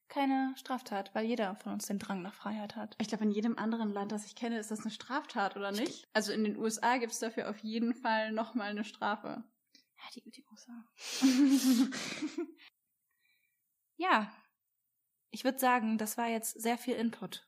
keine 0.08 0.54
Straftat, 0.56 1.14
weil 1.14 1.26
jeder 1.26 1.54
von 1.56 1.72
uns 1.72 1.86
den 1.86 1.98
Drang 1.98 2.22
nach 2.22 2.34
Freiheit 2.34 2.76
hat. 2.76 2.96
Ich 3.00 3.08
glaube, 3.08 3.24
in 3.24 3.30
jedem 3.30 3.58
anderen 3.58 3.92
Land, 3.92 4.12
das 4.12 4.24
ich 4.24 4.34
kenne, 4.34 4.58
ist 4.58 4.70
das 4.70 4.80
eine 4.80 4.90
Straftat, 4.90 5.56
oder 5.56 5.72
nicht? 5.72 6.08
Also 6.12 6.32
in 6.32 6.44
den 6.44 6.56
USA 6.56 6.96
gibt 6.96 7.12
es 7.12 7.18
dafür 7.18 7.50
auf 7.50 7.58
jeden 7.58 7.94
Fall 7.94 8.32
nochmal 8.32 8.70
eine 8.70 8.84
Strafe. 8.84 9.44
Ja, 9.96 10.04
die, 10.14 10.30
die 10.30 10.44
USA. 10.50 10.84
Ja. 13.98 14.32
Ich 15.30 15.44
würde 15.44 15.58
sagen, 15.58 15.98
das 15.98 16.16
war 16.16 16.28
jetzt 16.28 16.60
sehr 16.60 16.78
viel 16.78 16.94
Input. 16.94 17.46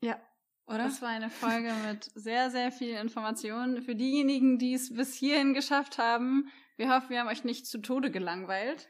Ja. 0.00 0.20
Oder? 0.66 0.78
Das 0.78 1.00
war 1.00 1.10
eine 1.10 1.30
Folge 1.30 1.72
mit 1.86 2.10
sehr, 2.14 2.50
sehr 2.50 2.72
viel 2.72 2.96
Informationen. 2.96 3.82
Für 3.82 3.94
diejenigen, 3.94 4.58
die 4.58 4.74
es 4.74 4.92
bis 4.92 5.14
hierhin 5.14 5.54
geschafft 5.54 5.98
haben, 5.98 6.50
wir 6.76 6.92
hoffen, 6.92 7.10
wir 7.10 7.20
haben 7.20 7.28
euch 7.28 7.44
nicht 7.44 7.66
zu 7.66 7.78
Tode 7.78 8.10
gelangweilt. 8.10 8.88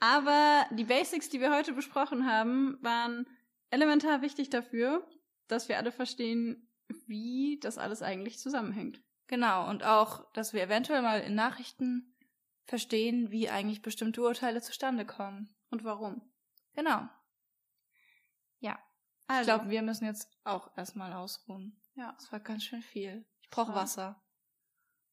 Aber 0.00 0.66
die 0.70 0.84
Basics, 0.84 1.28
die 1.28 1.40
wir 1.40 1.52
heute 1.52 1.72
besprochen 1.72 2.26
haben, 2.30 2.78
waren 2.82 3.26
elementar 3.70 4.22
wichtig 4.22 4.48
dafür, 4.50 5.06
dass 5.48 5.68
wir 5.68 5.76
alle 5.78 5.92
verstehen, 5.92 6.68
wie 7.06 7.58
das 7.60 7.78
alles 7.78 8.02
eigentlich 8.02 8.38
zusammenhängt. 8.38 9.02
Genau, 9.26 9.68
und 9.68 9.82
auch, 9.84 10.30
dass 10.32 10.52
wir 10.52 10.62
eventuell 10.62 11.02
mal 11.02 11.20
in 11.20 11.34
Nachrichten 11.34 12.14
verstehen, 12.64 13.30
wie 13.30 13.50
eigentlich 13.50 13.82
bestimmte 13.82 14.22
Urteile 14.22 14.62
zustande 14.62 15.04
kommen. 15.04 15.54
Und 15.70 15.84
warum. 15.84 16.22
Genau. 16.74 17.08
Ja, 18.60 18.78
Also, 19.26 19.40
ich 19.40 19.56
glaube, 19.56 19.70
wir 19.70 19.82
müssen 19.82 20.04
jetzt 20.06 20.30
auch 20.44 20.74
erstmal 20.76 21.12
ausruhen. 21.12 21.78
ja, 21.94 22.12
Das 22.12 22.30
war 22.32 22.40
ganz 22.40 22.64
schön 22.64 22.82
viel. 22.82 23.26
Ich 23.42 23.50
brauche 23.50 23.74
Wasser. 23.74 24.22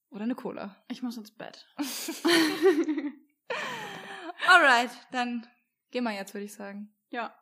Oder 0.10 0.24
eine 0.24 0.36
Cola. 0.36 0.76
ich 0.88 1.02
muss 1.02 1.18
ins 1.18 1.32
Bett. 1.32 1.68
Alright, 4.48 4.92
dann 5.12 5.48
gehen 5.92 6.04
wir 6.04 6.12
jetzt, 6.12 6.34
würde 6.34 6.46
ich 6.46 6.54
sagen. 6.54 6.94
ja. 7.10 7.34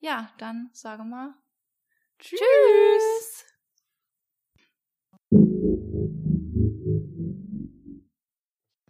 Ja, 0.00 0.30
dann 0.36 0.68
sage 0.74 1.02
mal 1.02 1.34
Tschüss. 2.18 2.38
Tschüss. 2.38 3.44